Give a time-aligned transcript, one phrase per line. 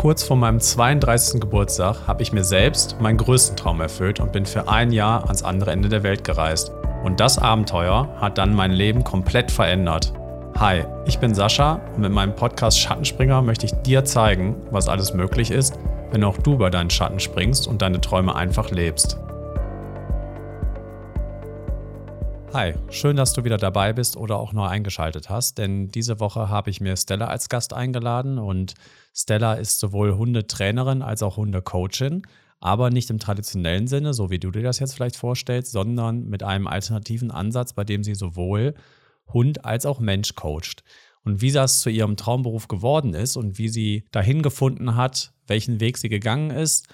[0.00, 1.42] Kurz vor meinem 32.
[1.42, 5.42] Geburtstag habe ich mir selbst meinen größten Traum erfüllt und bin für ein Jahr ans
[5.42, 6.72] andere Ende der Welt gereist.
[7.04, 10.14] Und das Abenteuer hat dann mein Leben komplett verändert.
[10.58, 15.12] Hi, ich bin Sascha und mit meinem Podcast Schattenspringer möchte ich dir zeigen, was alles
[15.12, 15.78] möglich ist,
[16.12, 19.18] wenn auch du über deinen Schatten springst und deine Träume einfach lebst.
[22.52, 26.48] Hi, schön, dass du wieder dabei bist oder auch neu eingeschaltet hast, denn diese Woche
[26.48, 28.74] habe ich mir Stella als Gast eingeladen und
[29.14, 32.22] Stella ist sowohl Hundetrainerin als auch Hundecoachin,
[32.58, 36.42] aber nicht im traditionellen Sinne, so wie du dir das jetzt vielleicht vorstellst, sondern mit
[36.42, 38.74] einem alternativen Ansatz, bei dem sie sowohl
[39.32, 40.82] Hund als auch Mensch coacht.
[41.22, 45.78] Und wie das zu ihrem Traumberuf geworden ist und wie sie dahin gefunden hat, welchen
[45.78, 46.88] Weg sie gegangen ist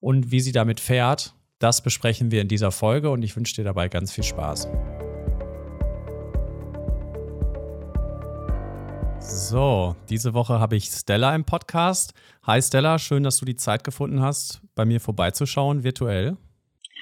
[0.00, 3.64] und wie sie damit fährt, das besprechen wir in dieser Folge und ich wünsche dir
[3.64, 4.68] dabei ganz viel Spaß.
[9.18, 12.12] So, diese Woche habe ich Stella im Podcast.
[12.42, 16.36] Hi Stella, schön, dass du die Zeit gefunden hast, bei mir vorbeizuschauen, virtuell.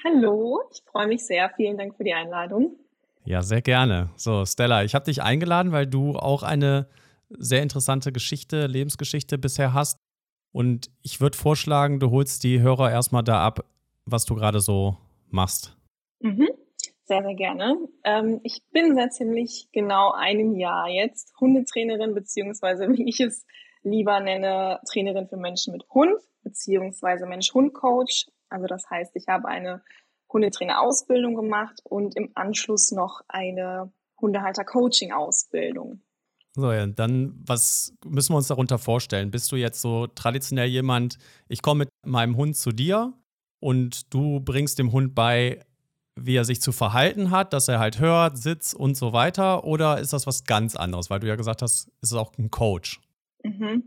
[0.05, 1.51] Hallo, ich freue mich sehr.
[1.57, 2.77] Vielen Dank für die Einladung.
[3.25, 4.11] Ja, sehr gerne.
[4.15, 6.87] So, Stella, ich habe dich eingeladen, weil du auch eine
[7.29, 9.99] sehr interessante Geschichte, Lebensgeschichte bisher hast.
[10.53, 13.65] Und ich würde vorschlagen, du holst die Hörer erstmal da ab,
[14.05, 14.97] was du gerade so
[15.29, 15.77] machst.
[16.19, 16.49] Mhm.
[17.05, 17.75] Sehr, sehr gerne.
[18.05, 23.45] Ähm, ich bin seit ziemlich genau einem Jahr jetzt Hundetrainerin, beziehungsweise wie ich es
[23.83, 28.27] lieber nenne, Trainerin für Menschen mit Hund, beziehungsweise Mensch-Hund-Coach.
[28.49, 29.83] Also das heißt, ich habe eine
[30.31, 36.01] Hundetrainer-Ausbildung gemacht und im Anschluss noch eine Hundehalter-Coaching-Ausbildung.
[36.55, 39.31] So, ja, dann, was müssen wir uns darunter vorstellen?
[39.31, 41.17] Bist du jetzt so traditionell jemand,
[41.49, 43.13] ich komme mit meinem Hund zu dir
[43.63, 45.61] und du bringst dem Hund bei,
[46.17, 49.63] wie er sich zu verhalten hat, dass er halt hört, sitzt und so weiter?
[49.63, 51.09] Oder ist das was ganz anderes?
[51.09, 52.99] Weil du ja gesagt hast, ist es auch ein Coach.
[53.41, 53.83] Mhm.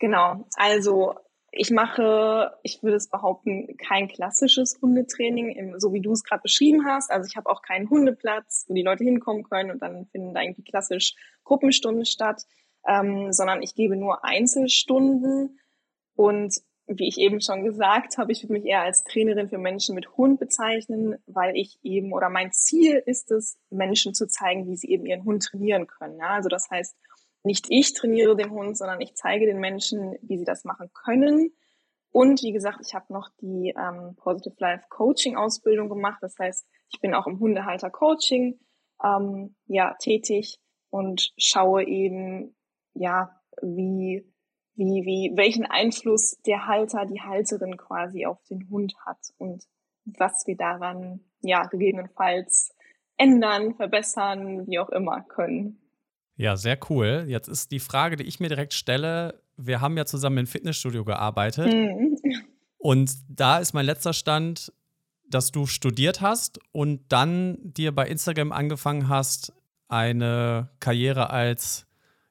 [0.00, 0.48] Genau.
[0.56, 1.14] Also
[1.52, 6.84] ich mache, ich würde es behaupten, kein klassisches Hundetraining, so wie du es gerade beschrieben
[6.84, 7.12] hast.
[7.12, 10.42] Also ich habe auch keinen Hundeplatz, wo die Leute hinkommen können und dann finden da
[10.42, 12.42] irgendwie klassisch Gruppenstunden statt,
[12.84, 15.60] ähm, sondern ich gebe nur Einzelstunden
[16.16, 19.94] und wie ich eben schon gesagt habe, ich würde mich eher als Trainerin für Menschen
[19.94, 24.76] mit Hund bezeichnen, weil ich eben oder mein Ziel ist es, Menschen zu zeigen, wie
[24.76, 26.18] sie eben ihren Hund trainieren können.
[26.18, 26.30] Ja?
[26.30, 26.96] Also das heißt,
[27.42, 31.52] nicht ich trainiere den Hund, sondern ich zeige den Menschen, wie sie das machen können.
[32.10, 36.18] Und wie gesagt, ich habe noch die ähm, Positive Life Coaching Ausbildung gemacht.
[36.22, 38.60] Das heißt, ich bin auch im Hundehalter Coaching
[39.02, 40.58] ähm, ja tätig
[40.90, 42.54] und schaue eben
[42.94, 44.24] ja, wie
[44.76, 49.64] wie, wie, welchen Einfluss der Halter, die Halterin quasi auf den Hund hat und
[50.04, 52.74] was wir daran, ja, gegebenenfalls
[53.16, 55.78] ändern, verbessern, wie auch immer können.
[56.36, 57.24] Ja, sehr cool.
[57.28, 61.04] Jetzt ist die Frage, die ich mir direkt stelle, wir haben ja zusammen im Fitnessstudio
[61.04, 62.18] gearbeitet mhm.
[62.78, 64.72] und da ist mein letzter Stand,
[65.28, 69.52] dass du studiert hast und dann dir bei Instagram angefangen hast,
[69.88, 71.86] eine Karriere als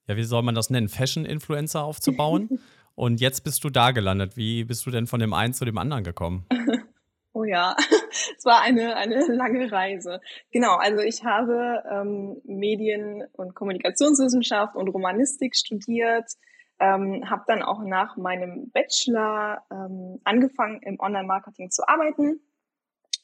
[0.08, 2.60] ja, wie soll man das nennen, Fashion-Influencer aufzubauen.
[2.96, 4.38] Und jetzt bist du da gelandet.
[4.38, 6.46] Wie bist du denn von dem einen zu dem anderen gekommen?
[7.36, 7.76] Oh ja,
[8.38, 10.22] es war eine, eine lange Reise.
[10.52, 16.32] Genau, also ich habe ähm, Medien- und Kommunikationswissenschaft und Romanistik studiert,
[16.80, 22.40] ähm, habe dann auch nach meinem Bachelor ähm, angefangen im Online-Marketing zu arbeiten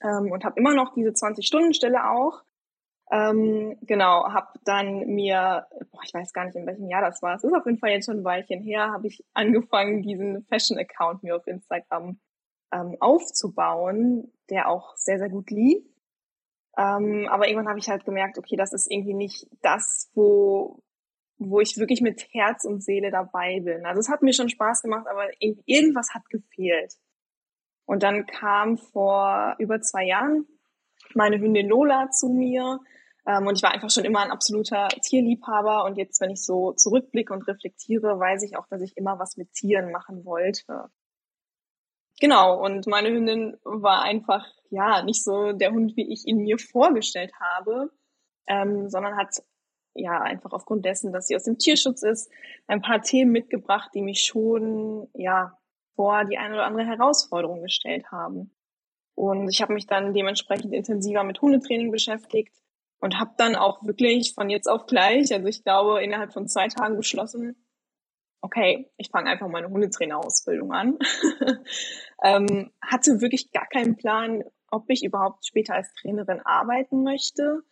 [0.02, 2.42] ähm, und habe immer noch diese 20-Stunden-Stelle auch
[3.12, 7.36] ähm, genau, habe dann mir, boah, ich weiß gar nicht, in welchem Jahr das war,
[7.36, 11.24] es ist auf jeden Fall jetzt schon ein Weilchen her, habe ich angefangen, diesen Fashion-Account
[11.24, 12.20] mir auf Instagram
[12.72, 15.84] ähm, aufzubauen, der auch sehr, sehr gut lief.
[16.78, 20.84] Ähm, aber irgendwann habe ich halt gemerkt, okay, das ist irgendwie nicht das, wo,
[21.40, 23.88] wo ich wirklich mit Herz und Seele dabei bin.
[23.88, 26.94] Also es hat mir schon Spaß gemacht, aber irgendwas hat gefehlt.
[27.86, 30.46] Und dann kam vor über zwei Jahren
[31.16, 32.80] meine Hündin Lola zu mir,
[33.30, 35.86] ähm, und ich war einfach schon immer ein absoluter Tierliebhaber.
[35.86, 39.38] Und jetzt, wenn ich so zurückblicke und reflektiere, weiß ich auch, dass ich immer was
[39.38, 40.90] mit Tieren machen wollte.
[42.20, 46.58] Genau, und meine Hündin war einfach, ja, nicht so der Hund, wie ich ihn mir
[46.58, 47.92] vorgestellt habe,
[48.48, 49.36] ähm, sondern hat
[49.94, 52.32] ja einfach aufgrund dessen, dass sie aus dem Tierschutz ist,
[52.68, 55.56] ein paar Themen mitgebracht, die mich schon, ja,
[55.96, 58.56] vor die eine oder andere Herausforderung gestellt haben.
[59.16, 62.60] Und ich habe mich dann dementsprechend intensiver mit Hundetraining beschäftigt
[63.00, 66.68] und habe dann auch wirklich von jetzt auf gleich, also ich glaube innerhalb von zwei
[66.68, 67.56] Tagen beschlossen,
[68.42, 70.98] okay, ich fange einfach meine Hundetrainerausbildung an.
[72.24, 77.64] ähm, hatte wirklich gar keinen Plan, ob ich überhaupt später als Trainerin arbeiten möchte.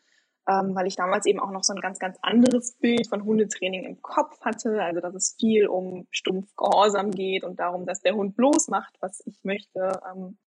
[0.50, 3.83] ähm, weil ich damals eben auch noch so ein ganz, ganz anderes Bild von Hundetraining
[3.83, 4.81] im Kopf hatte.
[4.81, 8.95] Also, dass es viel um stumpf Gehorsam geht und darum, dass der Hund bloß macht,
[9.01, 10.00] was ich möchte.
[10.09, 10.38] Ähm,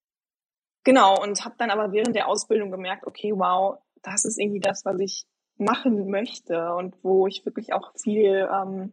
[0.85, 4.85] genau, und habe dann aber während der Ausbildung gemerkt, okay, wow, das ist irgendwie das,
[4.85, 5.25] was ich
[5.57, 8.93] machen möchte und wo ich wirklich auch viel ähm,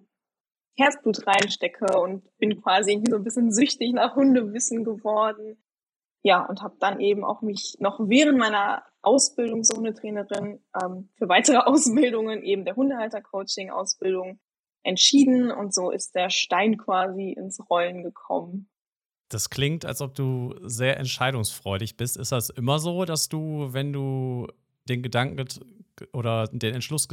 [0.78, 5.64] Herzblut reinstecke und bin quasi irgendwie so ein bisschen süchtig nach Hundewissen geworden.
[6.24, 11.30] Ja, und habe dann eben auch mich noch während meiner Ausbildung zur Hundetrainerin ähm, für
[11.30, 14.40] weitere Ausbildungen, eben der Hundehalter-Coaching-Ausbildung,
[14.84, 18.70] entschieden und so ist der Stein quasi ins Rollen gekommen.
[19.30, 22.16] Das klingt, als ob du sehr entscheidungsfreudig bist.
[22.16, 24.48] Ist das immer so, dass du, wenn du
[24.90, 25.44] den Gedanken
[26.14, 27.08] oder den Entschluss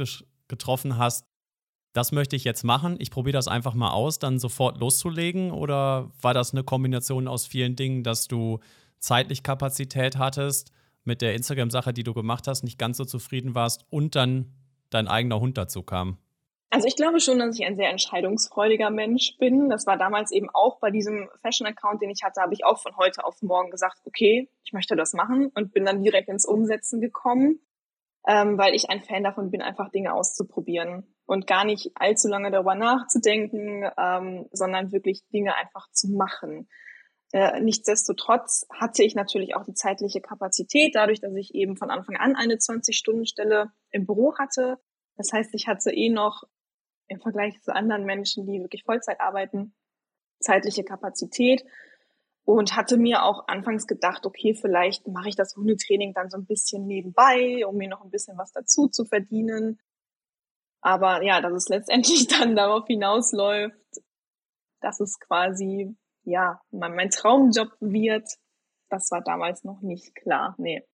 [0.47, 1.25] getroffen hast,
[1.93, 5.51] das möchte ich jetzt machen, ich probiere das einfach mal aus, dann sofort loszulegen?
[5.51, 8.59] Oder war das eine Kombination aus vielen Dingen, dass du
[8.99, 10.71] zeitlich Kapazität hattest,
[11.05, 14.51] mit der Instagram-Sache, die du gemacht hast, nicht ganz so zufrieden warst und dann
[14.89, 16.17] dein eigener Hund dazu kam?
[16.69, 19.69] Also ich glaube schon, dass ich ein sehr entscheidungsfreudiger Mensch bin.
[19.69, 22.97] Das war damals eben auch bei diesem Fashion-Account, den ich hatte, habe ich auch von
[22.97, 26.99] heute auf morgen gesagt, okay, ich möchte das machen und bin dann direkt ins Umsetzen
[26.99, 27.61] gekommen,
[28.27, 32.51] ähm, weil ich ein Fan davon bin, einfach Dinge auszuprobieren und gar nicht allzu lange
[32.51, 36.67] darüber nachzudenken, ähm, sondern wirklich Dinge einfach zu machen.
[37.31, 42.15] Äh, nichtsdestotrotz hatte ich natürlich auch die zeitliche Kapazität, dadurch, dass ich eben von Anfang
[42.15, 44.77] an eine 20-Stunden-Stelle im Büro hatte.
[45.17, 46.43] Das heißt, ich hatte eh noch
[47.07, 49.75] im Vergleich zu anderen Menschen, die wirklich Vollzeit arbeiten,
[50.39, 51.63] zeitliche Kapazität
[52.45, 56.45] und hatte mir auch anfangs gedacht, okay, vielleicht mache ich das Hundetraining dann so ein
[56.45, 59.79] bisschen nebenbei, um mir noch ein bisschen was dazu zu verdienen.
[60.81, 63.75] Aber ja, dass es letztendlich dann darauf hinausläuft,
[64.79, 68.29] dass es quasi, ja, mein, mein Traumjob wird,
[68.89, 70.53] das war damals noch nicht klar.
[70.59, 70.85] Nee.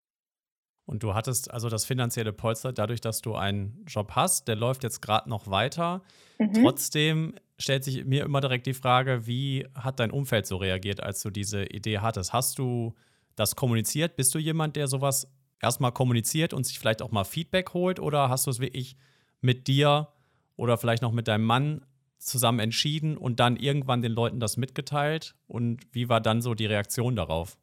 [0.85, 4.83] Und du hattest also das finanzielle Polster dadurch, dass du einen Job hast, der läuft
[4.83, 6.01] jetzt gerade noch weiter.
[6.37, 6.53] Mhm.
[6.53, 11.21] Trotzdem stellt sich mir immer direkt die Frage, wie hat dein Umfeld so reagiert, als
[11.21, 12.33] du diese Idee hattest?
[12.33, 12.95] Hast du
[13.35, 14.15] das kommuniziert?
[14.15, 15.31] Bist du jemand, der sowas
[15.61, 17.99] erstmal kommuniziert und sich vielleicht auch mal Feedback holt?
[17.99, 18.95] Oder hast du es wirklich
[19.41, 20.09] mit dir
[20.55, 21.85] oder vielleicht noch mit deinem Mann
[22.17, 25.35] zusammen entschieden und dann irgendwann den Leuten das mitgeteilt?
[25.47, 27.57] Und wie war dann so die Reaktion darauf?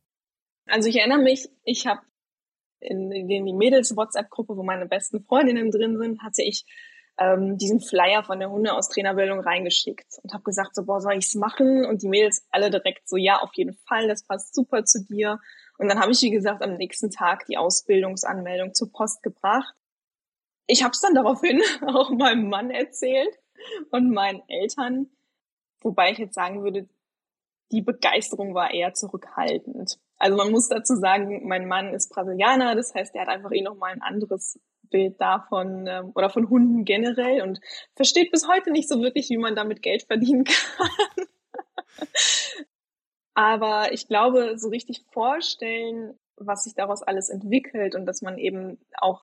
[0.67, 2.01] Also ich erinnere mich, ich habe
[2.81, 6.65] in, in die Mädels-WhatsApp-Gruppe, wo meine besten Freundinnen drin sind, hatte ich
[7.19, 11.17] ähm, diesen Flyer von der Hunde aus Trainerbildung reingeschickt und habe gesagt, so, boah, soll
[11.19, 11.85] ich's machen?
[11.85, 15.41] Und die Mädels alle direkt so, ja, auf jeden Fall, das passt super zu dir.
[15.79, 19.75] Und dann habe ich, wie gesagt, am nächsten Tag die Ausbildungsanmeldung zur Post gebracht
[20.69, 23.37] ich habe es dann daraufhin auch meinem Mann erzählt
[23.91, 25.11] und meinen Eltern,
[25.81, 26.89] wobei ich jetzt sagen würde,
[27.73, 29.99] die Begeisterung war eher zurückhaltend.
[30.19, 33.63] Also man muss dazu sagen, mein Mann ist Brasilianer, das heißt, er hat einfach eh
[33.63, 34.59] noch mal ein anderes
[34.91, 37.61] Bild davon ähm, oder von Hunden generell und
[37.95, 40.45] versteht bis heute nicht so wirklich, wie man damit Geld verdienen
[40.77, 41.27] kann.
[43.35, 48.79] Aber ich glaube, so richtig vorstellen, was sich daraus alles entwickelt und dass man eben
[49.01, 49.23] auch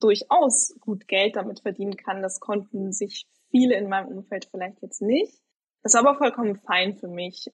[0.00, 2.22] durchaus gut Geld damit verdienen kann.
[2.22, 5.34] Das konnten sich viele in meinem Umfeld vielleicht jetzt nicht.
[5.82, 7.50] Das war aber vollkommen fein für mich,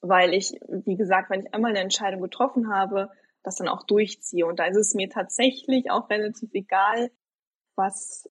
[0.00, 3.10] weil ich, wie gesagt, wenn ich einmal eine Entscheidung getroffen habe,
[3.42, 4.46] das dann auch durchziehe.
[4.46, 7.10] Und da ist es mir tatsächlich auch relativ egal,
[7.74, 8.28] was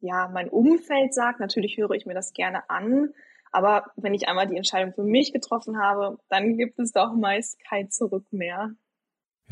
[0.00, 1.40] ja mein Umfeld sagt.
[1.40, 3.12] Natürlich höre ich mir das gerne an.
[3.50, 7.62] Aber wenn ich einmal die Entscheidung für mich getroffen habe, dann gibt es doch meist
[7.64, 8.74] kein Zurück mehr.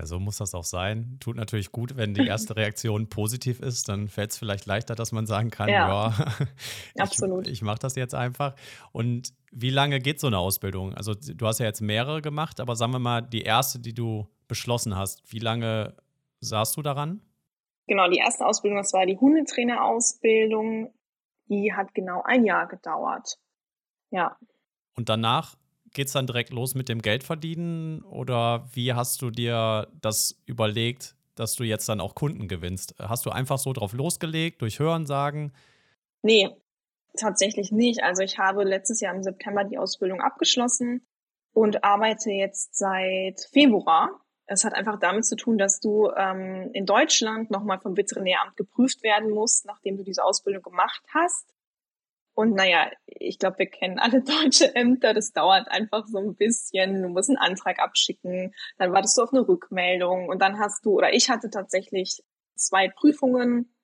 [0.00, 1.18] Ja, so muss das auch sein.
[1.20, 5.12] Tut natürlich gut, wenn die erste Reaktion positiv ist, dann fällt es vielleicht leichter, dass
[5.12, 6.26] man sagen kann, ja, ja
[6.94, 7.46] ich, absolut.
[7.46, 8.54] Ich mache das jetzt einfach.
[8.92, 10.94] Und wie lange geht so eine Ausbildung?
[10.94, 14.26] Also du hast ja jetzt mehrere gemacht, aber sagen wir mal, die erste, die du
[14.48, 15.94] beschlossen hast, wie lange
[16.40, 17.20] saßt du daran?
[17.86, 20.94] Genau, die erste Ausbildung, das war die Hundetrainerausbildung,
[21.50, 23.38] die hat genau ein Jahr gedauert.
[24.10, 24.38] Ja.
[24.96, 25.56] Und danach
[25.92, 31.16] geht es dann direkt los mit dem Geldverdienen oder wie hast du dir das überlegt,
[31.34, 32.94] dass du jetzt dann auch Kunden gewinnst?
[32.98, 35.52] Hast du einfach so drauf losgelegt, durch Hören sagen?
[36.22, 36.50] Nee,
[37.18, 38.02] tatsächlich nicht.
[38.02, 41.06] Also ich habe letztes Jahr im September die Ausbildung abgeschlossen
[41.52, 44.20] und arbeite jetzt seit Februar.
[44.46, 49.02] Es hat einfach damit zu tun, dass du ähm, in Deutschland nochmal vom Veterinäramt geprüft
[49.02, 51.54] werden musst, nachdem du diese Ausbildung gemacht hast.
[52.34, 55.14] Und naja, ich glaube, wir kennen alle deutsche Ämter.
[55.14, 57.02] Das dauert einfach so ein bisschen.
[57.02, 60.92] Du musst einen Antrag abschicken, dann wartest du auf eine Rückmeldung und dann hast du,
[60.92, 62.22] oder ich hatte tatsächlich
[62.56, 63.74] zwei Prüfungen.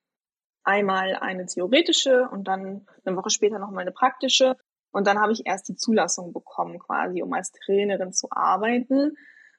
[0.65, 4.57] Einmal eine theoretische und dann eine Woche später nochmal eine praktische.
[4.91, 9.17] Und dann habe ich erst die Zulassung bekommen, quasi, um als Trainerin zu arbeiten.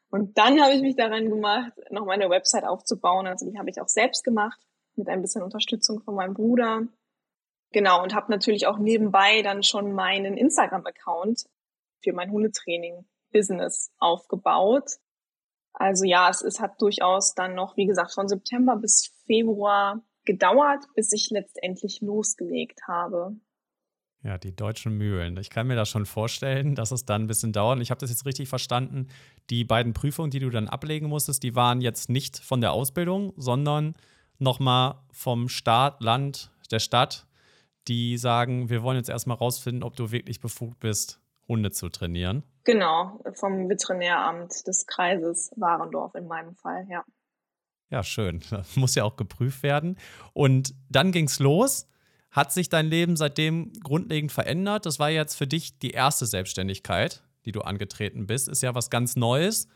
[0.09, 3.27] Und dann habe ich mich daran gemacht, noch meine Website aufzubauen.
[3.27, 4.59] Also die habe ich auch selbst gemacht
[4.95, 6.87] mit ein bisschen Unterstützung von meinem Bruder.
[7.71, 11.45] Genau, und habe natürlich auch nebenbei dann schon meinen Instagram-Account
[12.01, 14.91] für mein Hundetraining-Business aufgebaut.
[15.73, 20.85] Also ja, es, es hat durchaus dann noch, wie gesagt, von September bis Februar gedauert,
[20.95, 23.35] bis ich letztendlich losgelegt habe.
[24.23, 25.37] Ja, die deutschen Mühlen.
[25.37, 27.79] Ich kann mir das schon vorstellen, dass es dann ein bisschen dauert.
[27.81, 29.07] Ich habe das jetzt richtig verstanden.
[29.49, 33.33] Die beiden Prüfungen, die du dann ablegen musstest, die waren jetzt nicht von der Ausbildung,
[33.37, 33.95] sondern
[34.39, 37.26] nochmal vom Staat, Land, der Stadt,
[37.87, 42.43] die sagen, wir wollen jetzt erstmal rausfinden, ob du wirklich befugt bist, Hunde zu trainieren.
[42.63, 47.03] Genau, vom Veterinäramt des Kreises Warendorf in meinem Fall, ja.
[47.89, 48.41] Ja, schön.
[48.49, 49.97] Das muss ja auch geprüft werden.
[50.33, 51.87] Und dann ging es los.
[52.31, 54.85] Hat sich dein Leben seitdem grundlegend verändert?
[54.85, 58.49] Das war jetzt für dich die erste Selbstständigkeit, die du angetreten bist.
[58.49, 59.67] Ist ja was ganz Neues.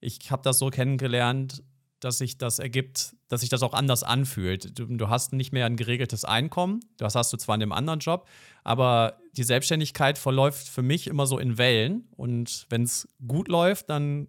[0.00, 1.62] Ich habe das so kennengelernt,
[2.00, 4.78] dass sich das ergibt, dass sich das auch anders anfühlt.
[4.78, 8.00] Du, du, hast nicht mehr ein geregeltes Einkommen, das hast du zwar in dem anderen
[8.00, 8.28] Job,
[8.62, 12.08] aber die Selbstständigkeit verläuft für mich immer so in Wellen.
[12.16, 14.28] Und wenn es gut läuft, dann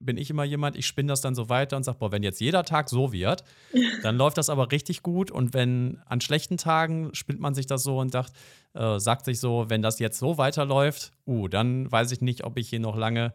[0.00, 2.40] bin ich immer jemand, ich spinne das dann so weiter und sage, boah, wenn jetzt
[2.40, 3.44] jeder Tag so wird,
[4.02, 5.30] dann läuft das aber richtig gut.
[5.30, 8.32] Und wenn an schlechten Tagen spinnt man sich das so und sagt,
[8.74, 12.58] äh, sagt sich so, wenn das jetzt so weiterläuft, uh, dann weiß ich nicht, ob
[12.58, 13.34] ich hier noch lange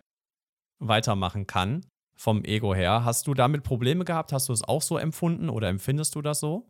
[0.79, 1.85] weitermachen kann
[2.19, 3.05] vom Ego her.
[3.05, 4.33] Hast du damit Probleme gehabt?
[4.33, 6.65] Hast du es auch so empfunden oder empfindest du das so?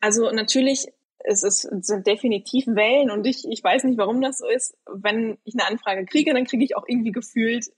[0.00, 0.88] Also natürlich,
[1.20, 4.76] es, ist, es sind definitiv Wellen und ich, ich weiß nicht, warum das so ist.
[4.92, 7.72] Wenn ich eine Anfrage kriege, dann kriege ich auch irgendwie gefühlt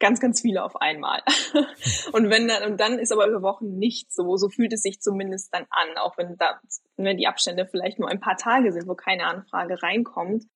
[0.00, 1.22] ganz, ganz viele auf einmal.
[2.12, 4.36] und wenn dann, und dann ist aber über Wochen nicht so.
[4.36, 6.58] So fühlt es sich zumindest dann an, auch wenn da,
[6.96, 10.46] wenn die Abstände vielleicht nur ein paar Tage sind, wo keine Anfrage reinkommt.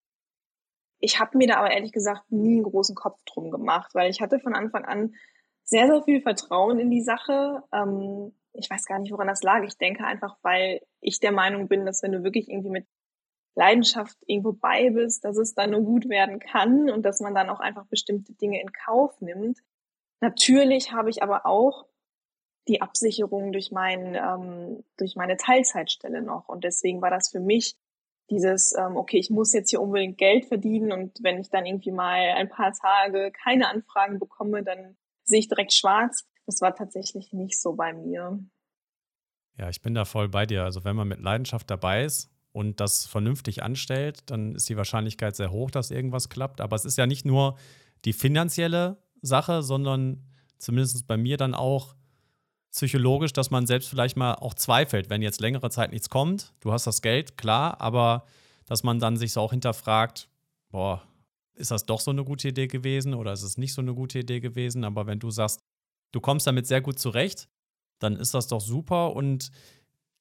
[0.99, 4.20] Ich habe mir da aber ehrlich gesagt nie einen großen Kopf drum gemacht, weil ich
[4.20, 5.14] hatte von Anfang an
[5.69, 7.63] sehr, sehr viel Vertrauen in die Sache.
[7.73, 9.63] Ähm, ich weiß gar nicht, woran das lag.
[9.65, 12.87] Ich denke einfach, weil ich der Meinung bin, dass wenn du wirklich irgendwie mit
[13.55, 17.51] Leidenschaft irgendwo bei bist, dass es dann nur gut werden kann und dass man dann
[17.51, 19.59] auch einfach bestimmte Dinge in Kauf nimmt.
[20.21, 21.87] Natürlich habe ich aber auch
[22.67, 27.77] die Absicherung durch mein ähm, durch meine Teilzeitstelle noch und deswegen war das für mich
[28.31, 31.93] dieses ähm, okay ich muss jetzt hier unbedingt Geld verdienen und wenn ich dann irgendwie
[31.93, 34.98] mal ein paar Tage keine Anfragen bekomme dann
[35.28, 36.25] sehe ich direkt schwarz.
[36.47, 38.38] Das war tatsächlich nicht so bei mir.
[39.56, 40.64] Ja, ich bin da voll bei dir.
[40.64, 45.37] Also wenn man mit Leidenschaft dabei ist und das vernünftig anstellt, dann ist die Wahrscheinlichkeit
[45.37, 46.61] sehr hoch, dass irgendwas klappt.
[46.61, 47.56] Aber es ist ja nicht nur
[48.04, 50.25] die finanzielle Sache, sondern
[50.58, 51.94] zumindest bei mir dann auch
[52.70, 56.54] psychologisch, dass man selbst vielleicht mal auch zweifelt, wenn jetzt längere Zeit nichts kommt.
[56.61, 58.25] Du hast das Geld, klar, aber
[58.66, 60.28] dass man dann sich so auch hinterfragt,
[60.70, 61.02] boah,
[61.59, 64.21] ist das doch so eine gute Idee gewesen oder ist es nicht so eine gute
[64.21, 64.85] Idee gewesen?
[64.85, 65.61] Aber wenn du sagst,
[66.12, 67.49] du kommst damit sehr gut zurecht,
[67.99, 69.15] dann ist das doch super.
[69.15, 69.50] Und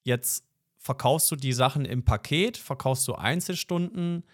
[0.04, 0.44] jetzt
[0.78, 4.24] verkaufst du die Sachen im Paket, verkaufst du Einzelstunden.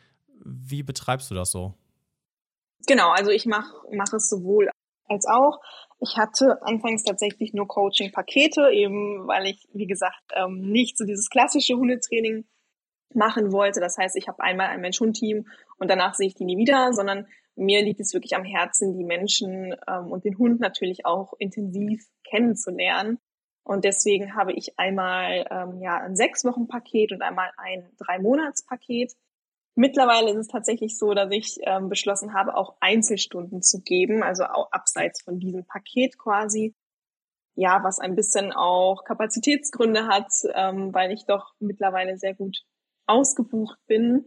[0.45, 1.75] Wie betreibst du das so?
[2.87, 4.71] Genau, also ich mache mach es sowohl
[5.07, 5.61] als auch.
[6.01, 11.31] Ich hatte anfangs tatsächlich nur Coaching-Pakete, eben weil ich, wie gesagt, ähm, nicht so dieses
[11.31, 12.45] klassische Hundetraining
[13.15, 13.81] machen wollte.
[13.81, 15.47] Das heißt, ich habe einmal ein Mensch-Hund-Team
[15.79, 19.05] und danach sehe ich die nie wieder, sondern mir liegt es wirklich am Herzen, die
[19.05, 23.19] Menschen ähm, und den Hund natürlich auch intensiv kennenzulernen.
[23.63, 28.19] Und deswegen habe ich einmal ähm, ja ein sechs Wochen Paket und einmal ein drei
[28.19, 29.13] Monats Paket.
[29.75, 34.45] Mittlerweile ist es tatsächlich so, dass ich ähm, beschlossen habe, auch Einzelstunden zu geben, also
[34.45, 36.75] auch abseits von diesem Paket quasi.
[37.57, 42.65] Ja, was ein bisschen auch Kapazitätsgründe hat, ähm, weil ich doch mittlerweile sehr gut
[43.07, 44.25] ausgebucht bin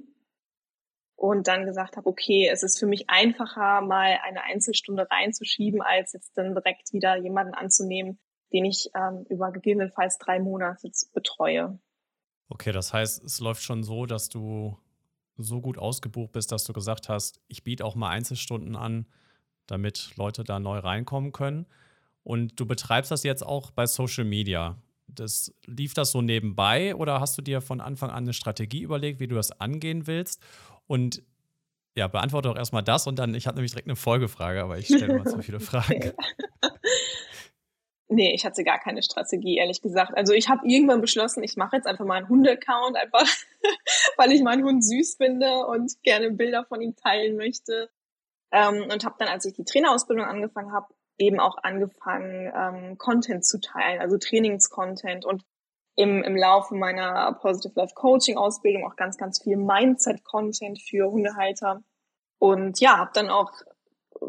[1.15, 6.13] und dann gesagt habe, okay, es ist für mich einfacher, mal eine Einzelstunde reinzuschieben, als
[6.13, 8.19] jetzt dann direkt wieder jemanden anzunehmen,
[8.53, 11.79] den ich ähm, über gegebenenfalls drei Monate betreue.
[12.49, 14.77] Okay, das heißt, es läuft schon so, dass du
[15.37, 19.07] so gut ausgebucht bist, dass du gesagt hast, ich biete auch mal Einzelstunden an,
[19.65, 21.67] damit Leute da neu reinkommen können.
[22.23, 27.19] Und du betreibst das jetzt auch bei Social Media das, lief das so nebenbei oder
[27.19, 30.41] hast du dir von Anfang an eine Strategie überlegt, wie du das angehen willst?
[30.85, 31.23] Und
[31.95, 34.85] ja, beantworte auch erstmal das und dann, ich hatte nämlich direkt eine Folgefrage, aber ich
[34.85, 36.13] stelle mal zu viele Fragen.
[38.09, 40.15] Nee, ich hatte gar keine Strategie, ehrlich gesagt.
[40.15, 43.27] Also ich habe irgendwann beschlossen, ich mache jetzt einfach mal einen Hunde-Account, einfach
[44.17, 47.89] weil ich meinen Hund süß finde und gerne Bilder von ihm teilen möchte.
[48.51, 50.87] Ähm, und habe dann, als ich die Trainerausbildung angefangen habe,
[51.17, 55.43] eben auch angefangen, ähm, Content zu teilen, also Trainingscontent und
[55.95, 61.81] im, im Laufe meiner Positive Life Coaching Ausbildung auch ganz, ganz viel Mindset-Content für Hundehalter.
[62.37, 63.51] Und ja, habe dann auch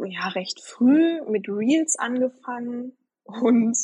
[0.07, 3.77] ja recht früh mit Reels angefangen und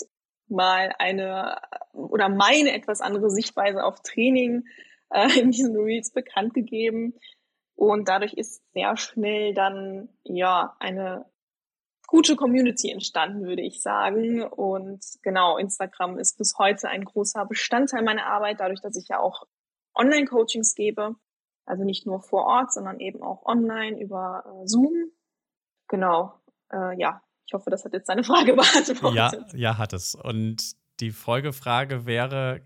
[0.48, 1.60] mal eine
[1.92, 4.64] oder meine etwas andere Sichtweise auf Training
[5.10, 7.14] äh, in diesen Reels bekannt gegeben.
[7.74, 11.26] Und dadurch ist sehr schnell dann ja eine
[12.14, 14.44] gute Community entstanden, würde ich sagen.
[14.44, 19.18] Und genau, Instagram ist bis heute ein großer Bestandteil meiner Arbeit, dadurch, dass ich ja
[19.18, 19.48] auch
[19.96, 21.16] Online-Coachings gebe.
[21.66, 24.92] Also nicht nur vor Ort, sondern eben auch online über äh, Zoom.
[25.88, 26.34] Genau,
[26.72, 29.16] äh, ja, ich hoffe, das hat jetzt deine Frage beantwortet.
[29.16, 30.14] Ja, ja, hat es.
[30.14, 32.64] Und die Folgefrage wäre,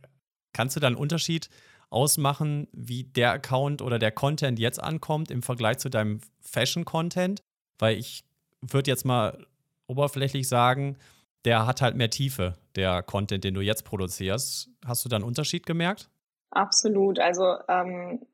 [0.52, 1.48] kannst du da einen Unterschied
[1.88, 7.40] ausmachen, wie der Account oder der Content jetzt ankommt im Vergleich zu deinem Fashion-Content?
[7.78, 8.27] Weil ich
[8.60, 9.46] würde jetzt mal
[9.86, 10.96] oberflächlich sagen,
[11.44, 14.70] der hat halt mehr Tiefe, der Content, den du jetzt produzierst.
[14.84, 16.10] Hast du da einen Unterschied gemerkt?
[16.50, 17.18] Absolut.
[17.18, 18.26] Also ähm,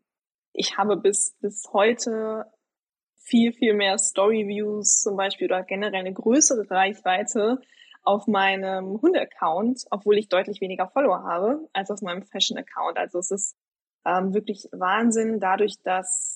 [0.52, 2.47] ich habe bis, bis heute
[3.16, 7.59] viel, viel mehr Story-Views zum Beispiel oder generell eine größere Reichweite
[8.02, 12.99] auf meinem Hunde-Account, obwohl ich deutlich weniger Follower habe, als auf meinem Fashion-Account.
[12.99, 13.57] Also es ist
[14.04, 16.33] ähm, wirklich Wahnsinn, dadurch, dass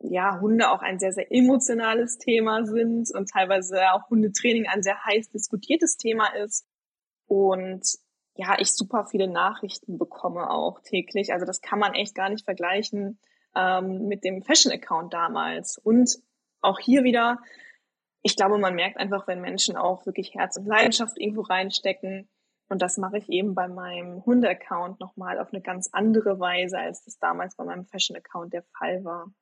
[0.00, 5.02] ja Hunde auch ein sehr, sehr emotionales Thema sind und teilweise auch Hundetraining ein sehr
[5.04, 6.66] heiß diskutiertes Thema ist.
[7.26, 7.82] Und
[8.36, 11.32] ja, ich super viele Nachrichten bekomme auch täglich.
[11.32, 13.18] Also das kann man echt gar nicht vergleichen
[13.56, 15.78] ähm, mit dem Fashion-Account damals.
[15.78, 16.18] Und
[16.60, 17.38] auch hier wieder,
[18.22, 22.28] ich glaube, man merkt einfach, wenn Menschen auch wirklich Herz und Leidenschaft irgendwo reinstecken.
[22.68, 27.04] Und das mache ich eben bei meinem Hunde-Account nochmal auf eine ganz andere Weise, als
[27.04, 29.32] das damals bei meinem Fashion-Account der Fall war.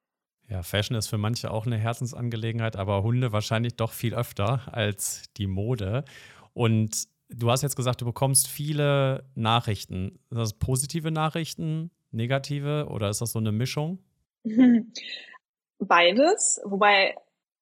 [0.53, 5.23] Ja, Fashion ist für manche auch eine Herzensangelegenheit, aber Hunde wahrscheinlich doch viel öfter als
[5.39, 6.05] die Mode.
[6.53, 10.19] Und du hast jetzt gesagt, du bekommst viele Nachrichten.
[10.29, 14.01] Sind das positive Nachrichten, negative oder ist das so eine Mischung?
[15.79, 17.17] Beides, wobei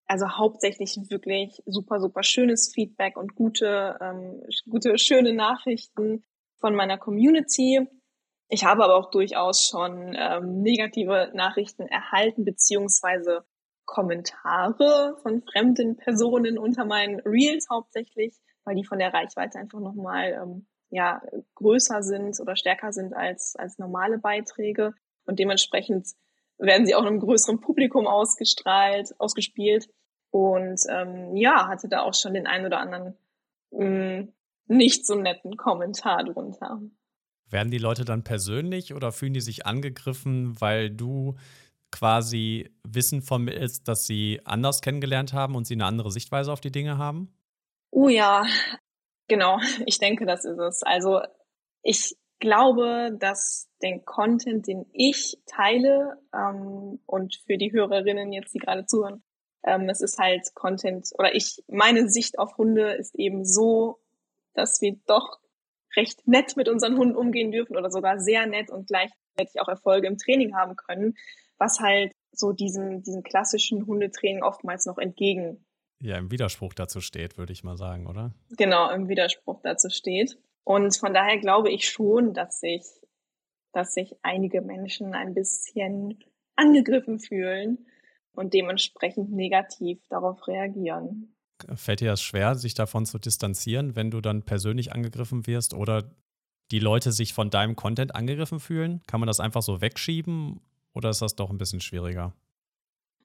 [0.09, 6.25] also hauptsächlich wirklich super, super schönes Feedback und gute, ähm, gute, schöne Nachrichten
[6.59, 7.87] von meiner Community.
[8.53, 13.45] Ich habe aber auch durchaus schon ähm, negative Nachrichten erhalten, beziehungsweise
[13.85, 18.35] Kommentare von fremden Personen unter meinen Reels hauptsächlich,
[18.65, 21.23] weil die von der Reichweite einfach nochmal ähm, ja,
[21.55, 24.95] größer sind oder stärker sind als, als normale Beiträge.
[25.27, 26.09] Und dementsprechend
[26.59, 29.89] werden sie auch einem größeren Publikum ausgestrahlt, ausgespielt.
[30.31, 33.17] Und ähm, ja, hatte da auch schon den einen oder anderen
[33.71, 34.33] mh, mm,
[34.67, 36.81] nicht so netten Kommentar drunter.
[37.51, 41.37] Werden die Leute dann persönlich oder fühlen die sich angegriffen, weil du
[41.91, 46.73] quasi Wissen vermittelst, dass sie anders kennengelernt haben und sie eine andere Sichtweise auf die
[46.73, 47.33] Dinge haben?
[47.91, 48.47] Oh ja,
[49.29, 49.59] genau.
[49.87, 50.83] Ich denke, das ist es.
[50.83, 51.21] Also
[51.83, 58.59] ich glaube, dass den Content, den ich teile ähm, und für die Hörerinnen jetzt, die
[58.59, 59.23] gerade zuhören,
[59.65, 63.99] ähm, es ist halt Content oder ich meine Sicht auf Hunde ist eben so,
[64.55, 65.39] dass wir doch
[65.97, 70.07] recht nett mit unseren Hunden umgehen dürfen oder sogar sehr nett und gleichzeitig auch Erfolge
[70.07, 71.15] im Training haben können,
[71.59, 75.65] was halt so diesem, diesem klassischen Hundetraining oftmals noch entgegen.
[76.01, 78.33] Ja, im Widerspruch dazu steht, würde ich mal sagen, oder?
[78.57, 80.39] Genau, im Widerspruch dazu steht.
[80.65, 82.83] Und von daher glaube ich schon, dass sich,
[83.73, 86.19] dass sich einige Menschen ein bisschen
[86.57, 87.87] angegriffen fühlen
[88.33, 91.35] und dementsprechend negativ darauf reagieren.
[91.75, 96.11] Fällt dir das schwer, sich davon zu distanzieren, wenn du dann persönlich angegriffen wirst oder
[96.71, 99.03] die Leute sich von deinem Content angegriffen fühlen?
[99.07, 100.61] Kann man das einfach so wegschieben
[100.93, 102.33] oder ist das doch ein bisschen schwieriger?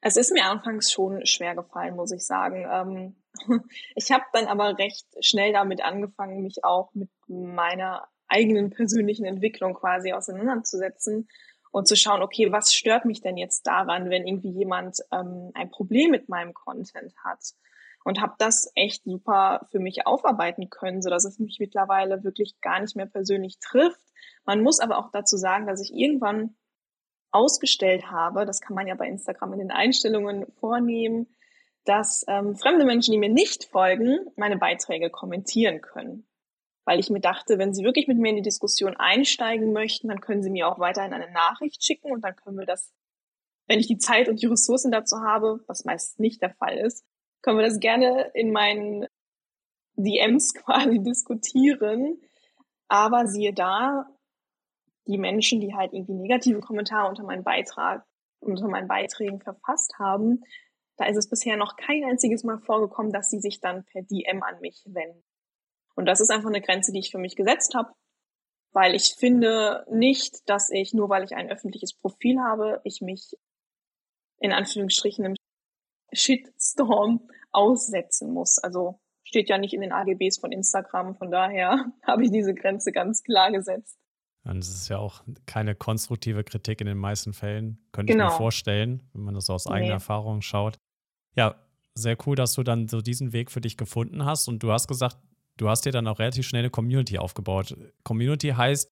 [0.01, 2.67] Es ist mir anfangs schon schwer gefallen, muss ich sagen.
[2.71, 3.15] Ähm,
[3.95, 9.73] ich habe dann aber recht schnell damit angefangen, mich auch mit meiner eigenen persönlichen Entwicklung
[9.73, 11.27] quasi auseinanderzusetzen
[11.71, 15.69] und zu schauen, okay, was stört mich denn jetzt daran, wenn irgendwie jemand ähm, ein
[15.71, 17.39] Problem mit meinem Content hat?
[18.05, 22.61] Und habe das echt super für mich aufarbeiten können, so dass es mich mittlerweile wirklich
[22.61, 24.05] gar nicht mehr persönlich trifft.
[24.45, 26.55] Man muss aber auch dazu sagen, dass ich irgendwann
[27.31, 31.35] ausgestellt habe, das kann man ja bei Instagram in den Einstellungen vornehmen,
[31.83, 36.27] dass ähm, fremde Menschen, die mir nicht folgen, meine Beiträge kommentieren können.
[36.85, 40.21] Weil ich mir dachte, wenn sie wirklich mit mir in die Diskussion einsteigen möchten, dann
[40.21, 42.93] können sie mir auch weiterhin eine Nachricht schicken und dann können wir das,
[43.65, 47.03] wenn ich die Zeit und die Ressourcen dazu habe, was meist nicht der Fall ist,
[47.45, 49.05] können wir das gerne in meinen
[49.95, 52.19] DMs quasi diskutieren.
[52.87, 54.07] Aber siehe da,
[55.07, 58.03] die Menschen, die halt irgendwie negative Kommentare unter meinen Beitrag,
[58.39, 60.43] unter meinen Beiträgen verfasst haben,
[60.97, 64.41] da ist es bisher noch kein einziges Mal vorgekommen, dass sie sich dann per DM
[64.41, 65.23] an mich wenden.
[65.95, 67.91] Und das ist einfach eine Grenze, die ich für mich gesetzt habe,
[68.71, 73.35] weil ich finde nicht, dass ich, nur weil ich ein öffentliches Profil habe, ich mich
[74.39, 75.35] in Anführungsstrichen im
[76.15, 78.57] Shitstorm aussetzen muss.
[78.59, 81.15] Also steht ja nicht in den AGBs von Instagram.
[81.15, 83.97] Von daher habe ich diese Grenze ganz klar gesetzt.
[84.43, 88.25] Und es ist ja auch keine konstruktive Kritik in den meisten Fällen, könnte genau.
[88.25, 88.37] ich mir genau.
[88.37, 89.93] vorstellen, wenn man das so aus eigener nee.
[89.93, 90.77] Erfahrung schaut.
[91.35, 91.55] Ja,
[91.95, 94.47] sehr cool, dass du dann so diesen Weg für dich gefunden hast.
[94.47, 95.17] Und du hast gesagt,
[95.57, 97.75] du hast dir dann auch relativ schnell eine Community aufgebaut.
[98.03, 98.91] Community heißt,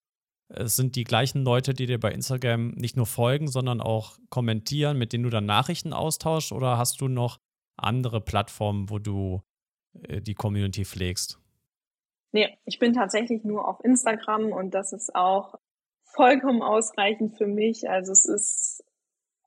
[0.50, 4.98] es sind die gleichen Leute, die dir bei Instagram nicht nur folgen, sondern auch kommentieren,
[4.98, 6.52] mit denen du dann Nachrichten austauschst?
[6.52, 7.40] Oder hast du noch
[7.76, 9.42] andere Plattformen, wo du
[10.08, 11.40] äh, die Community pflegst?
[12.32, 15.56] Nee, ich bin tatsächlich nur auf Instagram und das ist auch
[16.04, 17.90] vollkommen ausreichend für mich.
[17.90, 18.84] Also es ist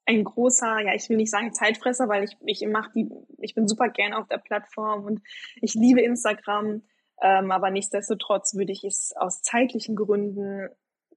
[0.06, 3.66] ein großer, ja, ich will nicht sagen Zeitfresser, weil ich, ich mache die, ich bin
[3.66, 5.20] super gerne auf der Plattform und
[5.60, 6.82] ich liebe Instagram.
[7.22, 10.68] Ähm, aber nichtsdestotrotz würde ich es aus zeitlichen Gründen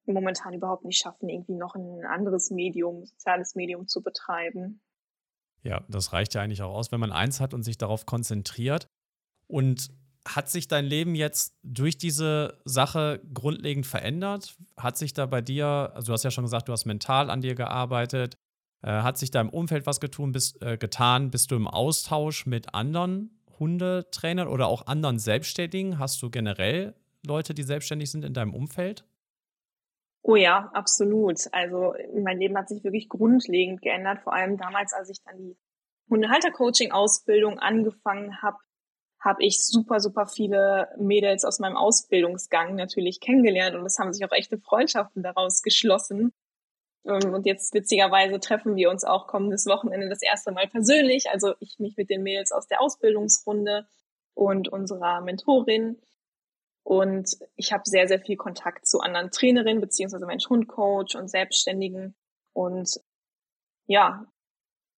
[0.09, 4.81] momentan überhaupt nicht schaffen, irgendwie noch ein anderes Medium, soziales Medium zu betreiben.
[5.63, 8.87] Ja, das reicht ja eigentlich auch aus, wenn man eins hat und sich darauf konzentriert.
[9.47, 9.89] Und
[10.27, 14.55] hat sich dein Leben jetzt durch diese Sache grundlegend verändert?
[14.77, 17.41] Hat sich da bei dir, also du hast ja schon gesagt, du hast mental an
[17.41, 18.35] dir gearbeitet,
[18.81, 21.31] äh, hat sich da im Umfeld was getun, bist, äh, getan?
[21.31, 25.99] Bist du im Austausch mit anderen Hundetrainern oder auch anderen Selbstständigen?
[25.99, 26.95] Hast du generell
[27.25, 29.05] Leute, die selbstständig sind in deinem Umfeld?
[30.21, 31.39] Oh ja, absolut.
[31.51, 35.57] Also mein Leben hat sich wirklich grundlegend geändert, vor allem damals, als ich dann die
[36.09, 38.57] Hundehalter-Coaching-Ausbildung angefangen habe,
[39.19, 44.25] habe ich super, super viele Mädels aus meinem Ausbildungsgang natürlich kennengelernt und es haben sich
[44.25, 46.33] auch echte Freundschaften daraus geschlossen.
[47.05, 51.29] Ähm, und jetzt witzigerweise treffen wir uns auch kommendes Wochenende das erste Mal persönlich.
[51.29, 53.87] Also ich mich mit den Mädels aus der Ausbildungsrunde
[54.33, 55.99] und unserer Mentorin.
[56.89, 62.15] Und ich habe sehr, sehr viel Kontakt zu anderen Trainerinnen beziehungsweise Mensch-Hund-Coach und Selbstständigen.
[62.51, 62.99] Und
[63.85, 64.25] ja,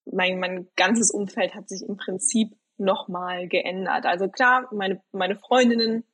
[0.05, 4.05] mein, mein ganzes Umfeld hat sich im Prinzip nochmal geändert.
[4.05, 6.05] Also klar, meine, meine Freundinnen,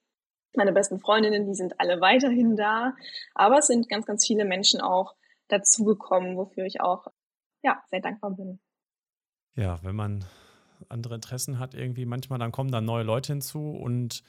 [0.55, 2.95] meine besten Freundinnen, die sind alle weiterhin da.
[3.35, 5.13] Aber es sind ganz, ganz viele Menschen auch
[5.47, 7.05] dazugekommen, wofür ich auch
[7.61, 8.59] ja, sehr dankbar bin.
[9.53, 10.25] Ja, wenn man
[10.89, 14.23] andere Interessen hat, irgendwie manchmal, dann kommen da neue Leute hinzu und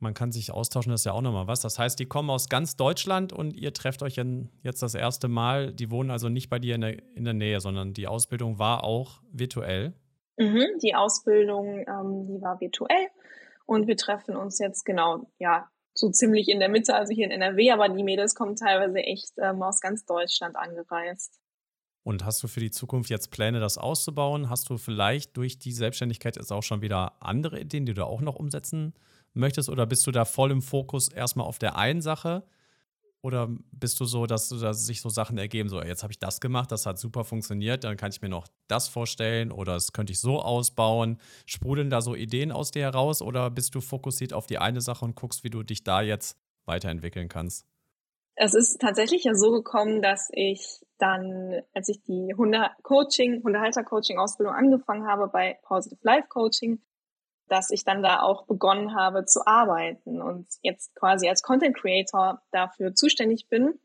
[0.00, 1.60] man kann sich austauschen, das ist ja auch nochmal was.
[1.60, 4.20] Das heißt, die kommen aus ganz Deutschland und ihr trefft euch
[4.62, 5.72] jetzt das erste Mal.
[5.72, 8.82] Die wohnen also nicht bei dir in der, in der Nähe, sondern die Ausbildung war
[8.82, 9.92] auch virtuell.
[10.38, 13.08] Mhm, die Ausbildung, ähm, die war virtuell
[13.66, 17.30] und wir treffen uns jetzt genau, ja, so ziemlich in der Mitte, also hier in
[17.30, 21.38] NRW, aber die Mädels kommen teilweise echt ähm, aus ganz Deutschland angereist.
[22.02, 24.48] Und hast du für die Zukunft jetzt Pläne, das auszubauen?
[24.48, 28.22] Hast du vielleicht durch die Selbstständigkeit jetzt auch schon wieder andere Ideen, die du auch
[28.22, 28.94] noch umsetzen
[29.34, 29.68] möchtest?
[29.68, 32.44] Oder bist du da voll im Fokus erstmal auf der einen Sache?
[33.22, 36.40] Oder bist du so, dass, dass sich so Sachen ergeben, so jetzt habe ich das
[36.40, 40.12] gemacht, das hat super funktioniert, dann kann ich mir noch das vorstellen oder das könnte
[40.12, 41.18] ich so ausbauen.
[41.44, 45.04] Sprudeln da so Ideen aus dir heraus oder bist du fokussiert auf die eine Sache
[45.04, 47.66] und guckst, wie du dich da jetzt weiterentwickeln kannst?
[48.36, 55.06] Es ist tatsächlich ja so gekommen, dass ich dann, als ich die Hunde-Coaching, Hundehalter-Coaching-Ausbildung angefangen
[55.06, 56.80] habe bei Positive Life Coaching,
[57.50, 62.40] dass ich dann da auch begonnen habe zu arbeiten und jetzt quasi als Content Creator
[62.52, 63.80] dafür zuständig bin.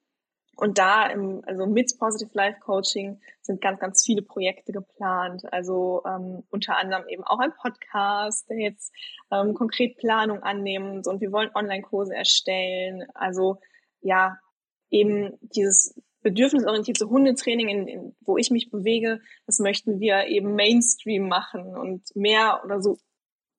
[0.55, 5.41] Und da im, also mit Positive Life Coaching sind ganz, ganz viele Projekte geplant.
[5.51, 8.93] Also ähm, unter anderem eben auch ein Podcast, der jetzt
[9.31, 13.03] ähm, konkret Planung annimmt und wir wollen Online-Kurse erstellen.
[13.15, 13.57] Also
[14.01, 14.37] ja,
[14.91, 21.27] eben dieses bedürfnisorientierte Hundetraining, in, in, wo ich mich bewege, das möchten wir eben Mainstream
[21.27, 22.97] machen und mehr oder so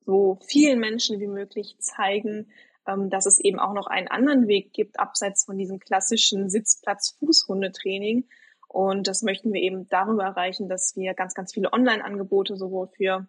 [0.07, 2.49] so vielen Menschen wie möglich zeigen,
[2.87, 8.29] ähm, dass es eben auch noch einen anderen Weg gibt, abseits von diesem klassischen Sitzplatz-Fußhundetraining.
[8.69, 13.29] Und das möchten wir eben darüber erreichen, dass wir ganz, ganz viele Online-Angebote sowohl für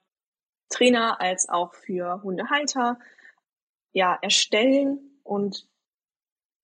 [0.69, 2.99] Trainer als auch für Hundehalter
[3.93, 5.67] ja, erstellen und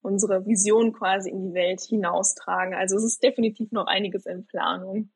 [0.02, 2.76] unsere Vision quasi in die Welt hinaustragen.
[2.76, 5.12] Also es ist definitiv noch einiges in Planung.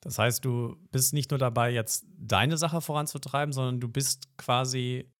[0.00, 5.10] Das heißt, du bist nicht nur dabei, jetzt deine Sache voranzutreiben, sondern du bist quasi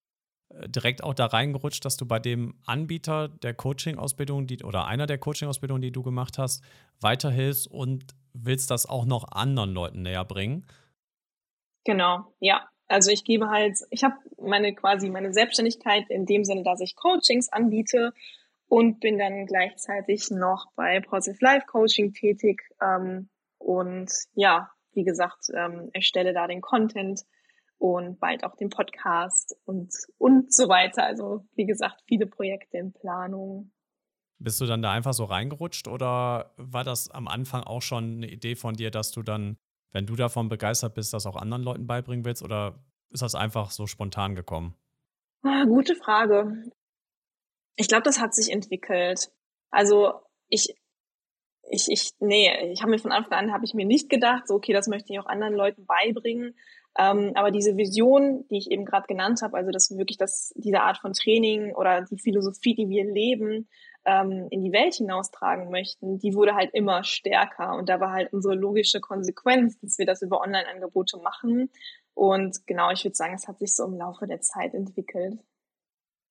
[0.50, 5.18] äh, direkt auch da reingerutscht, dass du bei dem Anbieter der Coaching-Ausbildung oder einer der
[5.18, 6.62] Coaching-Ausbildungen, die du gemacht hast,
[7.00, 10.66] weiterhilfst und willst das auch noch anderen Leuten näher bringen.
[11.84, 12.68] Genau, ja.
[12.86, 16.96] Also ich gebe halt, ich habe meine quasi meine Selbstständigkeit in dem Sinne, dass ich
[16.96, 18.14] Coachings anbiete
[18.66, 25.46] und bin dann gleichzeitig noch bei Positive Life Coaching tätig, ähm, und ja, wie gesagt,
[25.54, 27.22] ähm, erstelle da den Content
[27.78, 31.04] und bald auch den Podcast und, und so weiter.
[31.04, 33.72] Also wie gesagt, viele Projekte in Planung.
[34.40, 38.30] Bist du dann da einfach so reingerutscht oder war das am Anfang auch schon eine
[38.30, 39.56] Idee von dir, dass du dann,
[39.92, 42.42] wenn du davon begeistert bist, das auch anderen Leuten beibringen willst?
[42.42, 44.76] Oder ist das einfach so spontan gekommen?
[45.42, 46.64] Ah, gute Frage.
[47.76, 49.30] Ich glaube, das hat sich entwickelt.
[49.70, 50.14] Also
[50.48, 50.74] ich,
[51.70, 54.54] ich, ich, nee, ich habe mir von Anfang an habe ich mir nicht gedacht, so
[54.54, 56.54] okay, das möchte ich auch anderen Leuten beibringen.
[56.98, 60.80] Ähm, aber diese Vision, die ich eben gerade genannt habe, also dass wirklich das, diese
[60.80, 63.68] Art von Training oder die Philosophie, die wir leben,
[64.04, 67.76] ähm, in die Welt hinaustragen möchten, die wurde halt immer stärker.
[67.76, 71.70] Und da war halt unsere logische Konsequenz, dass wir das über Online-Angebote machen.
[72.14, 75.38] Und genau, ich würde sagen, es hat sich so im Laufe der Zeit entwickelt.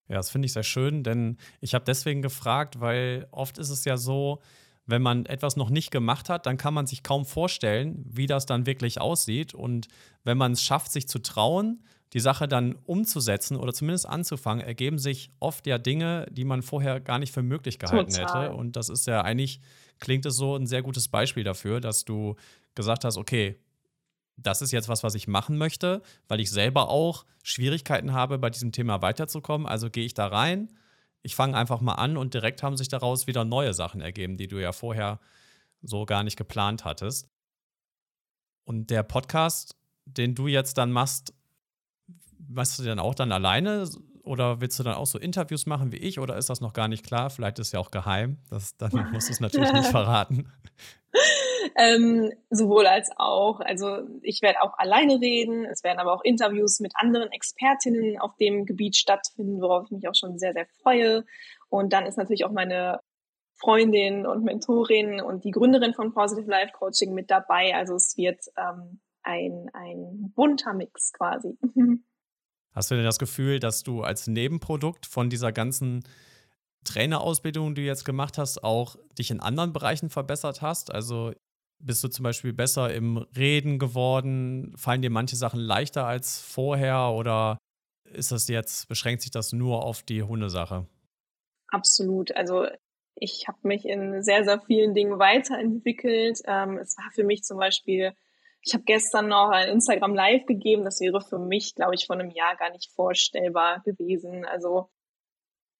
[0.09, 3.85] Ja, das finde ich sehr schön, denn ich habe deswegen gefragt, weil oft ist es
[3.85, 4.41] ja so,
[4.87, 8.45] wenn man etwas noch nicht gemacht hat, dann kann man sich kaum vorstellen, wie das
[8.45, 9.53] dann wirklich aussieht.
[9.53, 9.87] Und
[10.23, 14.97] wenn man es schafft, sich zu trauen, die Sache dann umzusetzen oder zumindest anzufangen, ergeben
[14.97, 18.45] sich oft ja Dinge, die man vorher gar nicht für möglich gehalten Total.
[18.45, 18.55] hätte.
[18.55, 19.59] Und das ist ja eigentlich,
[19.99, 22.35] klingt es so ein sehr gutes Beispiel dafür, dass du
[22.75, 23.57] gesagt hast, okay,
[24.37, 28.49] das ist jetzt was, was ich machen möchte, weil ich selber auch Schwierigkeiten habe, bei
[28.49, 29.67] diesem Thema weiterzukommen.
[29.67, 30.69] Also gehe ich da rein,
[31.21, 34.47] ich fange einfach mal an und direkt haben sich daraus wieder neue Sachen ergeben, die
[34.47, 35.19] du ja vorher
[35.81, 37.29] so gar nicht geplant hattest.
[38.63, 39.75] Und der Podcast,
[40.05, 41.33] den du jetzt dann machst,
[42.47, 43.89] machst du den auch dann alleine
[44.27, 46.87] oder willst du dann auch so Interviews machen wie ich oder ist das noch gar
[46.87, 47.29] nicht klar?
[47.29, 48.37] Vielleicht ist es ja auch geheim.
[48.49, 50.51] Das, dann musst du es natürlich nicht verraten.
[51.75, 53.59] Ähm, sowohl als auch.
[53.59, 55.65] Also ich werde auch alleine reden.
[55.65, 60.07] Es werden aber auch Interviews mit anderen Expertinnen auf dem Gebiet stattfinden, worauf ich mich
[60.07, 61.25] auch schon sehr, sehr freue.
[61.69, 63.01] Und dann ist natürlich auch meine
[63.59, 67.75] Freundin und Mentorin und die Gründerin von Positive Life Coaching mit dabei.
[67.75, 71.57] Also es wird ähm, ein, ein bunter Mix quasi.
[72.77, 76.03] Hast du denn das Gefühl, dass du als Nebenprodukt von dieser ganzen
[76.83, 80.93] Trainerausbildung, die du jetzt gemacht hast, auch dich in anderen Bereichen verbessert hast?
[80.93, 81.33] Also
[81.79, 84.75] bist du zum Beispiel besser im Reden geworden?
[84.77, 87.57] Fallen dir manche Sachen leichter als vorher oder
[88.13, 90.85] ist das jetzt, beschränkt sich das nur auf die Hundesache?
[91.69, 92.35] Absolut.
[92.35, 92.67] Also
[93.15, 96.41] ich habe mich in sehr, sehr vielen Dingen weiterentwickelt.
[96.45, 98.13] Ähm, es war für mich zum Beispiel,
[98.67, 100.83] ich habe gestern noch ein Instagram Live gegeben.
[100.83, 104.45] Das wäre für mich, glaube ich, vor einem Jahr gar nicht vorstellbar gewesen.
[104.45, 104.89] Also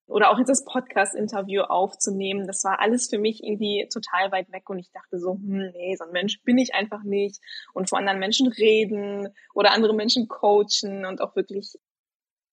[0.08, 4.70] oder auch jetzt das Podcast-Interview aufzunehmen, das war alles für mich irgendwie total weit weg
[4.70, 7.42] und ich dachte so, hm, nee, so ein Mensch bin ich einfach nicht
[7.74, 11.74] und vor anderen Menschen reden oder andere Menschen coachen und auch wirklich,